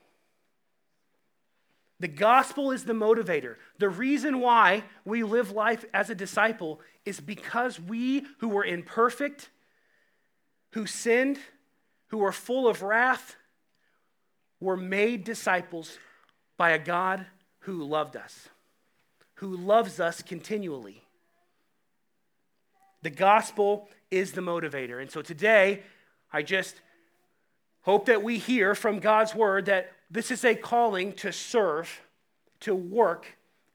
The 2.02 2.08
gospel 2.08 2.72
is 2.72 2.84
the 2.84 2.94
motivator. 2.94 3.54
The 3.78 3.88
reason 3.88 4.40
why 4.40 4.82
we 5.04 5.22
live 5.22 5.52
life 5.52 5.84
as 5.94 6.10
a 6.10 6.16
disciple 6.16 6.80
is 7.04 7.20
because 7.20 7.78
we 7.78 8.26
who 8.38 8.48
were 8.48 8.64
imperfect, 8.64 9.50
who 10.72 10.84
sinned, 10.84 11.38
who 12.08 12.18
were 12.18 12.32
full 12.32 12.66
of 12.66 12.82
wrath, 12.82 13.36
were 14.58 14.76
made 14.76 15.22
disciples 15.22 15.96
by 16.56 16.70
a 16.70 16.78
God 16.80 17.24
who 17.60 17.84
loved 17.84 18.16
us, 18.16 18.48
who 19.34 19.56
loves 19.56 20.00
us 20.00 20.22
continually. 20.22 21.04
The 23.02 23.10
gospel 23.10 23.88
is 24.10 24.32
the 24.32 24.40
motivator. 24.40 25.00
And 25.00 25.08
so 25.08 25.22
today, 25.22 25.84
I 26.32 26.42
just 26.42 26.80
hope 27.82 28.06
that 28.06 28.24
we 28.24 28.38
hear 28.38 28.74
from 28.74 28.98
God's 28.98 29.36
word 29.36 29.66
that 29.66 29.92
this 30.12 30.31
is 30.31 30.44
a 30.44 30.55
calling 30.55 31.14
to 31.14 31.33
serve, 31.33 32.03
to 32.61 32.75
work 32.75 33.27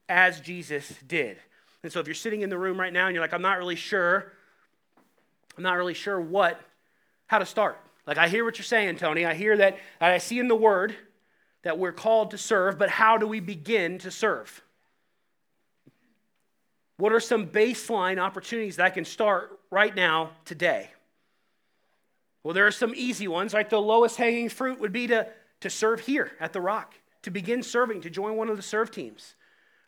as 0.07 0.39
Jesus 0.39 0.93
did. 1.07 1.37
And 1.81 1.91
so 1.91 1.99
if 1.99 2.07
you're 2.07 2.13
sitting 2.13 2.41
in 2.41 2.49
the 2.49 2.57
room 2.57 2.79
right 2.79 2.93
now 2.93 3.07
and 3.07 3.15
you're 3.15 3.23
like, 3.23 3.33
I'm 3.33 3.41
not 3.41 3.57
really 3.57 3.75
sure, 3.75 4.31
I'm 5.57 5.63
not 5.63 5.73
really 5.77 5.95
sure 5.95 6.21
what, 6.21 6.61
how 7.25 7.39
to 7.39 7.45
start. 7.45 7.79
Like, 8.05 8.19
I 8.19 8.27
hear 8.27 8.45
what 8.45 8.57
you're 8.57 8.65
saying, 8.65 8.97
Tony. 8.97 9.25
I 9.25 9.33
hear 9.33 9.57
that, 9.57 9.79
I 9.99 10.19
see 10.19 10.37
in 10.39 10.47
the 10.47 10.55
word 10.55 10.95
that 11.63 11.79
we're 11.79 11.91
called 11.91 12.31
to 12.31 12.37
serve, 12.37 12.77
but 12.77 12.89
how 12.89 13.17
do 13.17 13.27
we 13.27 13.39
begin 13.39 13.97
to 13.99 14.11
serve? 14.11 14.61
What 16.97 17.11
are 17.13 17.19
some 17.19 17.47
baseline 17.47 18.19
opportunities 18.19 18.75
that 18.77 18.85
I 18.85 18.89
can 18.91 19.05
start 19.05 19.59
right 19.71 19.93
now, 19.93 20.31
today? 20.45 20.89
Well, 22.43 22.53
there 22.53 22.67
are 22.67 22.71
some 22.71 22.93
easy 22.95 23.27
ones, 23.27 23.53
right? 23.53 23.69
The 23.69 23.81
lowest 23.81 24.17
hanging 24.17 24.49
fruit 24.49 24.79
would 24.79 24.93
be 24.93 25.07
to, 25.07 25.27
to 25.61 25.69
serve 25.69 26.01
here 26.01 26.31
at 26.39 26.53
the 26.53 26.61
Rock, 26.61 26.93
to 27.23 27.31
begin 27.31 27.63
serving, 27.63 28.01
to 28.01 28.09
join 28.09 28.35
one 28.35 28.49
of 28.49 28.57
the 28.57 28.63
serve 28.63 28.91
teams. 28.91 29.35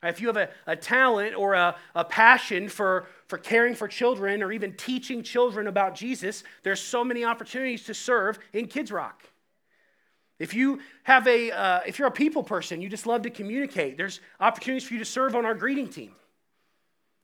If 0.02 0.22
you 0.22 0.28
have 0.28 0.38
a, 0.38 0.50
a 0.66 0.76
talent 0.76 1.36
or 1.36 1.56
a, 1.56 1.76
a 1.94 2.06
passion 2.06 2.70
for, 2.70 3.08
for 3.28 3.38
caring 3.38 3.76
for 3.76 3.88
children 3.88 4.42
or 4.42 4.52
even 4.52 4.74
teaching 4.74 5.24
children 5.24 5.68
about 5.68 5.94
Jesus, 5.94 6.44
there's 6.64 6.80
so 6.80 7.04
many 7.04 7.26
opportunities 7.26 7.84
to 7.86 7.94
serve 7.94 8.40
in 8.54 8.68
Kids 8.68 8.92
Rock. 8.92 9.24
If 10.40 10.54
you 10.54 10.80
have 11.04 11.28
a, 11.28 11.52
uh, 11.52 11.80
if 11.86 12.00
you're 12.00 12.08
a 12.08 12.12
people 12.12 12.44
person, 12.44 12.82
you 12.82 12.88
just 12.88 13.06
love 13.06 13.24
to 13.24 13.30
communicate, 13.30 13.98
there's 13.98 14.22
opportunities 14.40 14.88
for 14.88 14.94
you 14.94 15.00
to 15.00 15.06
serve 15.06 15.36
on 15.36 15.46
our 15.46 15.54
greeting 15.54 15.90
team. 15.90 16.16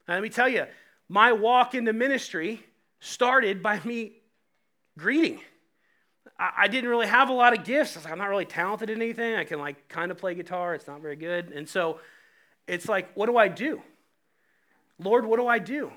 let 0.06 0.22
me 0.22 0.28
tell 0.28 0.48
you, 0.48 0.66
my 1.08 1.32
walk 1.32 1.74
into 1.74 1.94
ministry 1.94 2.62
started 3.00 3.62
by 3.62 3.80
me 3.84 4.12
greeting. 4.98 5.40
I, 6.38 6.68
didn't 6.68 6.90
really 6.90 7.06
have 7.06 7.30
a 7.30 7.32
lot 7.32 7.56
of 7.56 7.64
gifts. 7.64 7.96
I 7.96 8.00
was 8.00 8.04
like, 8.04 8.12
I'm 8.12 8.18
not 8.18 8.28
really 8.28 8.44
talented 8.44 8.90
in 8.90 9.00
anything. 9.00 9.36
I 9.36 9.44
can 9.44 9.58
like 9.58 9.88
kind 9.88 10.10
of 10.10 10.18
play 10.18 10.34
guitar. 10.34 10.74
It's 10.74 10.86
not 10.86 11.00
very 11.00 11.16
good. 11.16 11.50
And 11.52 11.68
so 11.68 12.00
it's 12.66 12.88
like, 12.88 13.10
what 13.14 13.26
do 13.26 13.36
I 13.36 13.48
do? 13.48 13.80
Lord, 14.98 15.24
what 15.24 15.38
do 15.38 15.46
I 15.46 15.58
do? 15.58 15.90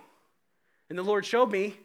And 0.89 0.97
the 0.97 1.03
Lord 1.03 1.25
showed 1.25 1.51
me 1.51 1.75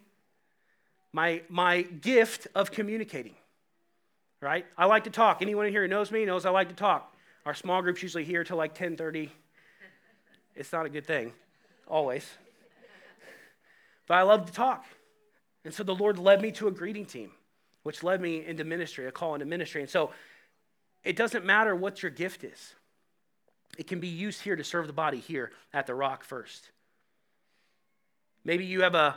my, 1.12 1.43
my 1.49 1.83
gift 1.83 2.47
of 2.55 2.71
communicating. 2.71 3.35
Right? 4.40 4.67
I 4.77 4.87
like 4.87 5.05
to 5.05 5.11
talk. 5.11 5.43
Anyone 5.43 5.67
in 5.67 5.73
here 5.73 5.83
who 5.83 5.88
knows 5.88 6.12
me 6.12 6.25
knows 6.25 6.45
I 6.45 6.51
like 6.51 6.69
to 6.69 6.75
talk. 6.75 7.14
Our 7.47 7.55
small 7.55 7.83
group's 7.83 8.03
usually 8.03 8.25
here 8.25 8.45
till 8.45 8.57
like 8.57 8.75
10:30. 8.75 9.31
It's 10.55 10.73
not 10.73 10.87
a 10.87 10.88
good 10.88 11.07
thing, 11.07 11.33
always. 11.88 12.27
But 14.07 14.14
I 14.14 14.23
love 14.23 14.47
to 14.47 14.53
talk. 14.53 14.85
And 15.64 15.73
so 15.73 15.83
the 15.83 15.95
Lord 15.95 16.19
led 16.19 16.40
me 16.40 16.53
to 16.53 16.69
a 16.69 16.71
greeting 16.71 17.07
team, 17.07 17.33
which 17.85 18.03
led 18.03 18.20
me 18.20 18.44
into 18.44 18.64
ministry, 18.64 19.07
a 19.07 19.12
call 19.12 19.35
into 19.35 19.47
ministry. 19.47 19.81
And 19.81 19.88
so 19.88 20.11
it 21.05 21.16
doesn't 21.16 21.44
matter 21.44 21.77
what 21.77 22.03
your 22.03 22.11
gift 22.11 22.42
is. 22.42 22.75
it 23.79 23.87
can 23.87 24.01
be 24.01 24.09
used 24.09 24.42
here 24.42 24.57
to 24.57 24.64
serve 24.64 24.87
the 24.87 24.92
body 24.92 25.18
here 25.18 25.51
at 25.73 25.87
the 25.87 25.94
rock 25.94 26.25
first. 26.25 26.70
Maybe 28.44 28.64
you 28.64 28.83
have 28.83 28.94
a, 28.94 29.16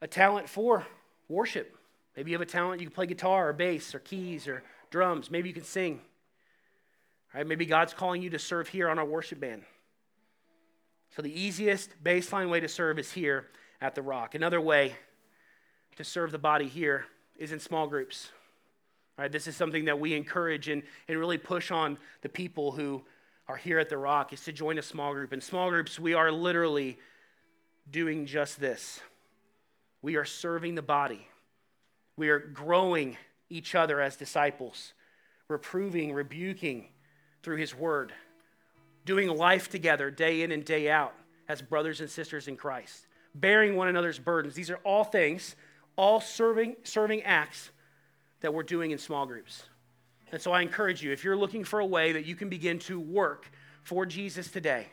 a 0.00 0.06
talent 0.06 0.48
for 0.48 0.86
worship. 1.28 1.76
Maybe 2.16 2.30
you 2.30 2.34
have 2.36 2.46
a 2.46 2.50
talent, 2.50 2.80
you 2.80 2.86
can 2.86 2.94
play 2.94 3.06
guitar 3.06 3.48
or 3.48 3.52
bass 3.52 3.94
or 3.94 3.98
keys 3.98 4.48
or 4.48 4.62
drums. 4.90 5.30
Maybe 5.30 5.48
you 5.48 5.54
can 5.54 5.64
sing. 5.64 6.00
Right? 7.34 7.46
Maybe 7.46 7.66
God's 7.66 7.92
calling 7.92 8.22
you 8.22 8.30
to 8.30 8.38
serve 8.38 8.68
here 8.68 8.88
on 8.88 8.98
our 8.98 9.04
worship 9.04 9.40
band. 9.40 9.62
So 11.14 11.22
the 11.22 11.40
easiest 11.40 12.02
baseline 12.02 12.50
way 12.50 12.60
to 12.60 12.68
serve 12.68 12.98
is 12.98 13.12
here 13.12 13.46
at 13.80 13.94
the 13.94 14.02
rock. 14.02 14.34
Another 14.34 14.60
way 14.60 14.94
to 15.96 16.04
serve 16.04 16.32
the 16.32 16.38
body 16.38 16.66
here 16.66 17.06
is 17.36 17.52
in 17.52 17.60
small 17.60 17.86
groups. 17.86 18.30
Right? 19.18 19.30
This 19.30 19.46
is 19.46 19.56
something 19.56 19.84
that 19.84 19.98
we 20.00 20.14
encourage 20.14 20.68
and, 20.68 20.82
and 21.08 21.18
really 21.18 21.38
push 21.38 21.70
on 21.70 21.98
the 22.22 22.28
people 22.28 22.72
who 22.72 23.02
are 23.46 23.56
here 23.56 23.78
at 23.78 23.88
the 23.88 23.98
rock 23.98 24.32
is 24.32 24.42
to 24.44 24.52
join 24.52 24.78
a 24.78 24.82
small 24.82 25.12
group. 25.12 25.32
In 25.32 25.40
small 25.40 25.70
groups, 25.70 25.98
we 25.98 26.14
are 26.14 26.32
literally 26.32 26.98
doing 27.90 28.26
just 28.26 28.58
this. 28.58 29.00
We 30.02 30.16
are 30.16 30.24
serving 30.24 30.74
the 30.74 30.82
body. 30.82 31.26
We 32.16 32.30
are 32.30 32.38
growing 32.38 33.16
each 33.50 33.74
other 33.74 34.00
as 34.00 34.16
disciples, 34.16 34.94
reproving, 35.48 36.12
rebuking 36.12 36.88
through 37.42 37.56
his 37.56 37.74
word, 37.74 38.12
doing 39.04 39.28
life 39.28 39.68
together 39.68 40.10
day 40.10 40.42
in 40.42 40.50
and 40.50 40.64
day 40.64 40.90
out 40.90 41.14
as 41.48 41.60
brothers 41.60 42.00
and 42.00 42.08
sisters 42.08 42.48
in 42.48 42.56
Christ, 42.56 43.06
bearing 43.34 43.76
one 43.76 43.88
another's 43.88 44.18
burdens. 44.18 44.54
These 44.54 44.70
are 44.70 44.80
all 44.84 45.04
things, 45.04 45.56
all 45.96 46.20
serving, 46.20 46.76
serving 46.82 47.22
acts 47.22 47.70
that 48.40 48.52
we're 48.52 48.62
doing 48.62 48.90
in 48.90 48.98
small 48.98 49.26
groups. 49.26 49.64
And 50.32 50.40
so 50.40 50.52
I 50.52 50.62
encourage 50.62 51.02
you, 51.02 51.12
if 51.12 51.24
you're 51.24 51.36
looking 51.36 51.64
for 51.64 51.80
a 51.80 51.86
way 51.86 52.12
that 52.12 52.26
you 52.26 52.34
can 52.34 52.48
begin 52.48 52.78
to 52.80 52.98
work 52.98 53.50
for 53.82 54.04
Jesus 54.04 54.50
today, 54.50 54.88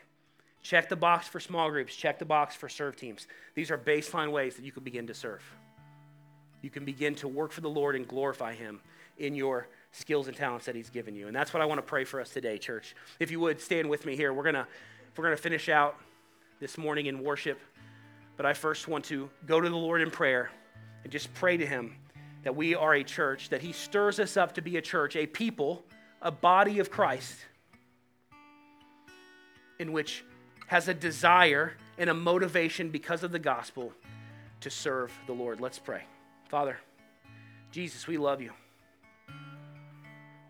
check 0.62 0.88
the 0.88 0.96
box 0.96 1.26
for 1.26 1.40
small 1.40 1.70
groups, 1.70 1.94
check 1.94 2.18
the 2.18 2.24
box 2.24 2.54
for 2.54 2.68
serve 2.68 2.96
teams. 2.96 3.26
These 3.54 3.70
are 3.70 3.78
baseline 3.78 4.30
ways 4.30 4.56
that 4.56 4.64
you 4.64 4.72
can 4.72 4.84
begin 4.84 5.06
to 5.08 5.14
serve. 5.14 5.42
You 6.60 6.70
can 6.70 6.84
begin 6.84 7.14
to 7.16 7.28
work 7.28 7.50
for 7.50 7.60
the 7.60 7.68
Lord 7.68 7.96
and 7.96 8.06
glorify 8.06 8.54
Him 8.54 8.80
in 9.18 9.34
your 9.34 9.66
skills 9.90 10.28
and 10.28 10.36
talents 10.36 10.66
that 10.66 10.76
He's 10.76 10.90
given 10.90 11.14
you. 11.16 11.26
And 11.26 11.34
that's 11.34 11.52
what 11.52 11.60
I 11.60 11.66
want 11.66 11.78
to 11.78 11.82
pray 11.82 12.04
for 12.04 12.20
us 12.20 12.30
today, 12.30 12.56
church. 12.56 12.94
If 13.18 13.30
you 13.30 13.40
would 13.40 13.60
stand 13.60 13.90
with 13.90 14.06
me 14.06 14.14
here, 14.14 14.32
we're 14.32 14.44
gonna 14.44 14.68
we're 15.16 15.24
gonna 15.24 15.36
finish 15.36 15.68
out 15.68 15.96
this 16.60 16.78
morning 16.78 17.06
in 17.06 17.22
worship. 17.22 17.58
But 18.36 18.46
I 18.46 18.54
first 18.54 18.86
want 18.86 19.04
to 19.06 19.28
go 19.44 19.60
to 19.60 19.68
the 19.68 19.76
Lord 19.76 20.00
in 20.00 20.10
prayer 20.10 20.50
and 21.02 21.12
just 21.12 21.32
pray 21.34 21.56
to 21.56 21.66
Him 21.66 21.94
that 22.42 22.56
we 22.56 22.74
are 22.74 22.94
a 22.94 23.04
church, 23.04 23.50
that 23.50 23.62
He 23.62 23.72
stirs 23.72 24.18
us 24.18 24.36
up 24.36 24.54
to 24.54 24.62
be 24.62 24.76
a 24.76 24.82
church, 24.82 25.16
a 25.16 25.26
people, 25.26 25.84
a 26.20 26.30
body 26.30 26.78
of 26.78 26.90
Christ, 26.90 27.36
in 29.78 29.92
which 29.92 30.24
has 30.66 30.88
a 30.88 30.94
desire 30.94 31.74
and 31.98 32.08
a 32.08 32.14
motivation 32.14 32.90
because 32.90 33.22
of 33.22 33.32
the 33.32 33.38
gospel 33.38 33.92
to 34.60 34.70
serve 34.70 35.12
the 35.26 35.32
Lord. 35.32 35.60
Let's 35.60 35.78
pray. 35.78 36.02
Father, 36.48 36.78
Jesus, 37.70 38.06
we 38.06 38.16
love 38.16 38.40
you. 38.40 38.52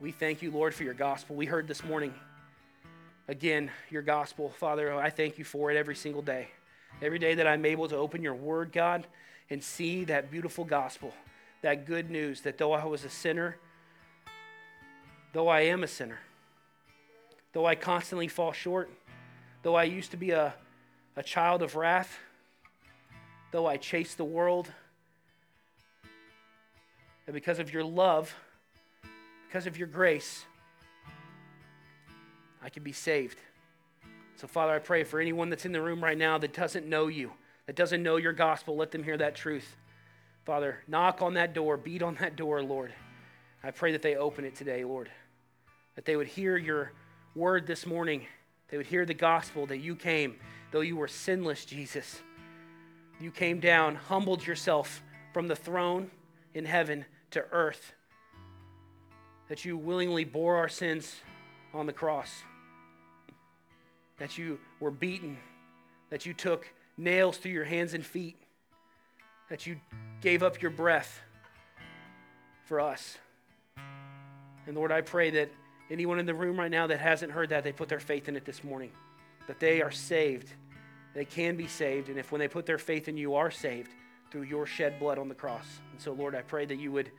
We 0.00 0.12
thank 0.12 0.42
you, 0.42 0.50
Lord, 0.50 0.74
for 0.74 0.82
your 0.82 0.94
gospel. 0.94 1.36
We 1.36 1.46
heard 1.46 1.68
this 1.68 1.84
morning, 1.84 2.12
again, 3.28 3.70
your 3.88 4.02
gospel. 4.02 4.50
Father, 4.58 4.92
I 4.94 5.10
thank 5.10 5.38
you 5.38 5.44
for 5.44 5.70
it 5.70 5.76
every 5.76 5.94
single 5.94 6.22
day. 6.22 6.48
Every 7.00 7.18
day 7.18 7.34
that 7.34 7.46
I'm 7.46 7.64
able 7.64 7.88
to 7.88 7.96
open 7.96 8.22
your 8.22 8.34
word, 8.34 8.72
God, 8.72 9.06
and 9.52 9.62
see 9.62 10.04
that 10.04 10.30
beautiful 10.30 10.64
gospel 10.64 11.12
that 11.60 11.84
good 11.84 12.10
news 12.10 12.40
that 12.40 12.56
though 12.56 12.72
I 12.72 12.86
was 12.86 13.04
a 13.04 13.10
sinner, 13.10 13.58
though 15.34 15.46
I 15.46 15.60
am 15.60 15.84
a 15.84 15.86
sinner, 15.86 16.18
though 17.52 17.66
I 17.66 17.74
constantly 17.74 18.28
fall 18.28 18.52
short, 18.52 18.90
though 19.62 19.74
I 19.74 19.84
used 19.84 20.10
to 20.12 20.16
be 20.16 20.30
a, 20.30 20.54
a 21.16 21.22
child 21.22 21.62
of 21.62 21.76
wrath, 21.76 22.18
though 23.50 23.66
I 23.66 23.76
chase 23.76 24.14
the 24.14 24.24
world, 24.24 24.72
that 27.26 27.32
because 27.32 27.58
of 27.58 27.74
your 27.74 27.84
love, 27.84 28.34
because 29.48 29.66
of 29.66 29.76
your 29.76 29.86
grace, 29.86 30.46
I 32.62 32.70
can 32.70 32.82
be 32.82 32.92
saved. 32.92 33.38
So, 34.36 34.46
Father, 34.46 34.72
I 34.72 34.78
pray 34.78 35.04
for 35.04 35.20
anyone 35.20 35.50
that's 35.50 35.66
in 35.66 35.72
the 35.72 35.82
room 35.82 36.02
right 36.02 36.16
now 36.16 36.38
that 36.38 36.54
doesn't 36.54 36.86
know 36.86 37.08
you, 37.08 37.32
that 37.66 37.76
doesn't 37.76 38.02
know 38.02 38.16
your 38.16 38.32
gospel, 38.32 38.76
let 38.76 38.90
them 38.90 39.04
hear 39.04 39.16
that 39.16 39.34
truth. 39.34 39.76
Father, 40.44 40.78
knock 40.88 41.22
on 41.22 41.34
that 41.34 41.54
door, 41.54 41.76
beat 41.76 42.02
on 42.02 42.16
that 42.16 42.36
door, 42.36 42.62
Lord. 42.62 42.92
I 43.62 43.70
pray 43.70 43.92
that 43.92 44.02
they 44.02 44.16
open 44.16 44.44
it 44.44 44.56
today, 44.56 44.84
Lord. 44.84 45.08
That 45.94 46.04
they 46.04 46.16
would 46.16 46.26
hear 46.26 46.56
your 46.56 46.92
word 47.34 47.66
this 47.66 47.86
morning. 47.86 48.26
They 48.68 48.76
would 48.76 48.86
hear 48.86 49.06
the 49.06 49.14
gospel 49.14 49.66
that 49.66 49.78
you 49.78 49.94
came, 49.94 50.36
though 50.72 50.80
you 50.80 50.96
were 50.96 51.08
sinless, 51.08 51.64
Jesus. 51.64 52.20
You 53.20 53.30
came 53.30 53.60
down, 53.60 53.94
humbled 53.94 54.44
yourself 54.44 55.02
from 55.32 55.46
the 55.46 55.54
throne 55.54 56.10
in 56.54 56.64
heaven 56.64 57.04
to 57.30 57.44
earth. 57.52 57.92
That 59.48 59.64
you 59.64 59.76
willingly 59.76 60.24
bore 60.24 60.56
our 60.56 60.68
sins 60.68 61.16
on 61.72 61.86
the 61.86 61.92
cross. 61.92 62.42
That 64.18 64.36
you 64.38 64.58
were 64.80 64.90
beaten. 64.90 65.36
That 66.10 66.26
you 66.26 66.34
took 66.34 66.66
nails 67.02 67.36
through 67.38 67.52
your 67.52 67.64
hands 67.64 67.94
and 67.94 68.04
feet 68.04 68.36
that 69.50 69.66
you 69.66 69.76
gave 70.20 70.42
up 70.42 70.62
your 70.62 70.70
breath 70.70 71.20
for 72.64 72.80
us. 72.80 73.18
And 74.66 74.76
Lord, 74.76 74.92
I 74.92 75.00
pray 75.00 75.30
that 75.30 75.50
anyone 75.90 76.18
in 76.18 76.26
the 76.26 76.34
room 76.34 76.58
right 76.58 76.70
now 76.70 76.86
that 76.86 77.00
hasn't 77.00 77.32
heard 77.32 77.50
that, 77.50 77.64
they 77.64 77.72
put 77.72 77.88
their 77.88 78.00
faith 78.00 78.28
in 78.28 78.36
it 78.36 78.44
this 78.44 78.62
morning, 78.62 78.90
that 79.46 79.60
they 79.60 79.82
are 79.82 79.90
saved. 79.90 80.52
They 81.14 81.24
can 81.24 81.56
be 81.56 81.66
saved. 81.66 82.08
And 82.08 82.18
if 82.18 82.32
when 82.32 82.38
they 82.38 82.48
put 82.48 82.64
their 82.64 82.78
faith 82.78 83.08
in 83.08 83.16
you, 83.16 83.34
are 83.34 83.50
saved 83.50 83.90
through 84.30 84.44
your 84.44 84.64
shed 84.64 84.98
blood 84.98 85.18
on 85.18 85.28
the 85.28 85.34
cross. 85.34 85.66
And 85.90 86.00
so, 86.00 86.12
Lord, 86.12 86.34
I 86.34 86.42
pray 86.42 86.64
that 86.64 86.78
you 86.78 86.92
would 86.92 87.10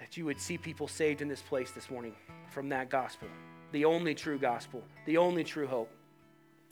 that 0.00 0.16
you 0.16 0.24
would 0.24 0.40
see 0.40 0.58
people 0.58 0.88
saved 0.88 1.22
in 1.22 1.28
this 1.28 1.40
place 1.42 1.70
this 1.70 1.88
morning 1.88 2.16
from 2.50 2.68
that 2.70 2.90
gospel. 2.90 3.28
The 3.70 3.84
only 3.84 4.16
true 4.16 4.36
gospel, 4.36 4.82
the 5.06 5.16
only 5.16 5.44
true 5.44 5.66
hope 5.66 5.90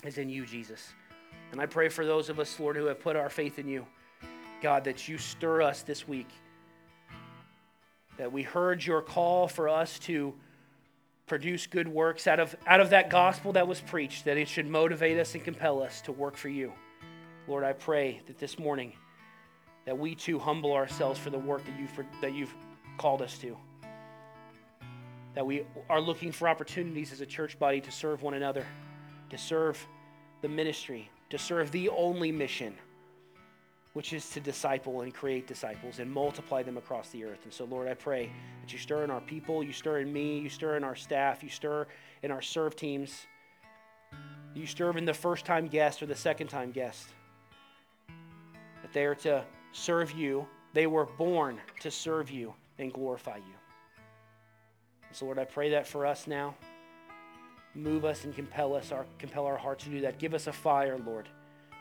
is 0.04 0.18
in 0.18 0.28
you, 0.28 0.44
Jesus. 0.44 0.92
And 1.52 1.60
I 1.60 1.66
pray 1.66 1.88
for 1.88 2.06
those 2.06 2.28
of 2.28 2.38
us, 2.38 2.58
Lord, 2.60 2.76
who 2.76 2.86
have 2.86 3.00
put 3.00 3.16
our 3.16 3.28
faith 3.28 3.58
in 3.58 3.66
you, 3.68 3.86
God, 4.62 4.84
that 4.84 5.08
you 5.08 5.18
stir 5.18 5.62
us 5.62 5.82
this 5.82 6.06
week. 6.06 6.28
That 8.18 8.32
we 8.32 8.42
heard 8.42 8.84
your 8.84 9.02
call 9.02 9.48
for 9.48 9.68
us 9.68 9.98
to 10.00 10.34
produce 11.26 11.66
good 11.66 11.88
works 11.88 12.26
out 12.26 12.40
of, 12.40 12.54
out 12.66 12.80
of 12.80 12.90
that 12.90 13.08
gospel 13.08 13.52
that 13.52 13.66
was 13.66 13.80
preached, 13.80 14.24
that 14.24 14.36
it 14.36 14.48
should 14.48 14.66
motivate 14.66 15.18
us 15.18 15.34
and 15.34 15.44
compel 15.44 15.82
us 15.82 16.00
to 16.02 16.12
work 16.12 16.36
for 16.36 16.48
you. 16.48 16.72
Lord, 17.46 17.64
I 17.64 17.72
pray 17.72 18.20
that 18.26 18.38
this 18.38 18.58
morning 18.58 18.92
that 19.86 19.98
we 19.98 20.14
too 20.14 20.38
humble 20.38 20.72
ourselves 20.72 21.18
for 21.18 21.30
the 21.30 21.38
work 21.38 21.64
that 21.64 21.78
you've, 21.78 22.06
that 22.20 22.34
you've 22.34 22.54
called 22.98 23.22
us 23.22 23.38
to. 23.38 23.56
That 25.34 25.46
we 25.46 25.64
are 25.88 26.00
looking 26.00 26.32
for 26.32 26.48
opportunities 26.48 27.12
as 27.12 27.20
a 27.20 27.26
church 27.26 27.58
body 27.58 27.80
to 27.80 27.90
serve 27.90 28.22
one 28.22 28.34
another, 28.34 28.66
to 29.30 29.38
serve 29.38 29.84
the 30.42 30.48
ministry, 30.48 31.08
to 31.30 31.38
serve 31.38 31.70
the 31.70 31.88
only 31.90 32.30
mission, 32.30 32.74
which 33.94 34.12
is 34.12 34.28
to 34.30 34.40
disciple 34.40 35.00
and 35.00 35.14
create 35.14 35.46
disciples 35.46 35.98
and 35.98 36.10
multiply 36.10 36.62
them 36.62 36.76
across 36.76 37.08
the 37.10 37.24
earth. 37.24 37.40
And 37.44 37.52
so, 37.52 37.64
Lord, 37.64 37.88
I 37.88 37.94
pray 37.94 38.30
that 38.60 38.72
you 38.72 38.78
stir 38.78 39.04
in 39.04 39.10
our 39.10 39.20
people, 39.20 39.62
you 39.62 39.72
stir 39.72 40.00
in 40.00 40.12
me, 40.12 40.38
you 40.38 40.48
stir 40.48 40.76
in 40.76 40.84
our 40.84 40.96
staff, 40.96 41.42
you 41.42 41.48
stir 41.48 41.86
in 42.22 42.30
our 42.30 42.42
serve 42.42 42.76
teams, 42.76 43.26
you 44.54 44.66
stir 44.66 44.96
in 44.96 45.04
the 45.04 45.14
first 45.14 45.44
time 45.44 45.68
guest 45.68 46.02
or 46.02 46.06
the 46.06 46.16
second 46.16 46.48
time 46.48 46.72
guest. 46.72 47.08
That 48.82 48.92
they 48.92 49.04
are 49.04 49.14
to 49.16 49.44
serve 49.72 50.12
you. 50.12 50.46
They 50.72 50.86
were 50.86 51.06
born 51.06 51.60
to 51.80 51.90
serve 51.90 52.30
you 52.30 52.54
and 52.78 52.92
glorify 52.92 53.36
you. 53.36 53.54
so, 55.12 55.26
Lord, 55.26 55.38
I 55.38 55.44
pray 55.44 55.70
that 55.70 55.86
for 55.86 56.07
us 56.07 56.26
now 56.26 56.55
move 57.74 58.04
us 58.04 58.24
and 58.24 58.34
compel 58.34 58.74
us, 58.74 58.92
our, 58.92 59.06
compel 59.18 59.46
our 59.46 59.56
hearts 59.56 59.84
to 59.84 59.90
do 59.90 60.00
that. 60.02 60.18
Give 60.18 60.34
us 60.34 60.46
a 60.46 60.52
fire, 60.52 60.98
Lord, 60.98 61.28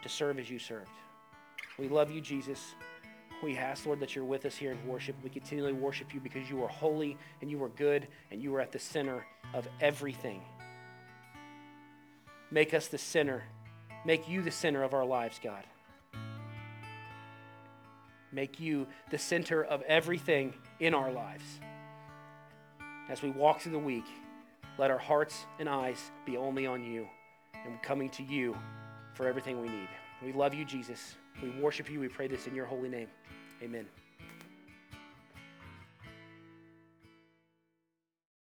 to 0.04 0.10
serve 0.10 0.40
as 0.40 0.50
you 0.50 0.60
served. 0.60 0.92
We 1.78 1.88
love 1.88 2.12
you, 2.12 2.22
Jesus. 2.22 2.76
We 3.42 3.58
ask, 3.58 3.86
Lord, 3.86 4.02
that 4.02 4.16
you're 4.16 4.26
with 4.26 4.46
us 4.46 4.56
here 4.56 4.72
in 4.72 4.88
worship. 4.88 5.16
We 5.24 5.30
continually 5.30 5.74
worship 5.74 6.14
you 6.14 6.20
because 6.20 6.50
you 6.50 6.62
are 6.64 6.68
holy 6.68 7.18
and 7.42 7.50
you 7.50 7.64
are 7.64 7.70
good 7.70 8.08
and 8.32 8.42
you 8.42 8.54
are 8.56 8.60
at 8.60 8.72
the 8.72 8.80
center 8.80 9.26
of 9.54 9.68
everything. 9.80 10.42
Make 12.52 12.74
us 12.74 12.88
the 12.88 12.98
center. 12.98 13.44
Make 14.06 14.28
you 14.28 14.42
the 14.42 14.52
center 14.52 14.84
of 14.84 14.94
our 14.94 15.06
lives, 15.06 15.40
God. 15.42 15.64
Make 18.32 18.60
you 18.60 18.88
the 19.10 19.18
center 19.18 19.64
of 19.64 19.82
everything 19.84 20.54
in 20.80 20.94
our 20.94 21.12
lives. 21.12 21.44
As 23.10 23.22
we 23.22 23.32
walk 23.32 23.62
through 23.62 23.72
the 23.72 23.80
week, 23.80 24.06
let 24.80 24.90
our 24.90 24.98
hearts 24.98 25.46
and 25.60 25.68
eyes 25.68 26.12
be 26.26 26.38
only 26.38 26.66
on 26.66 26.82
you 26.82 27.06
and 27.66 27.82
coming 27.84 28.10
to 28.12 28.24
you 28.24 28.56
for 29.14 29.28
everything 29.28 29.62
we 29.62 29.68
need. 29.68 29.90
We 30.24 30.32
love 30.32 30.54
you, 30.54 30.64
Jesus. 30.64 31.16
We 31.44 31.50
worship 31.50 31.92
you. 31.92 32.00
We 32.00 32.08
pray 32.08 32.28
this 32.28 32.48
in 32.48 32.56
your 32.56 32.66
holy 32.66 32.88
name. 32.88 33.10
Amen. 33.62 33.86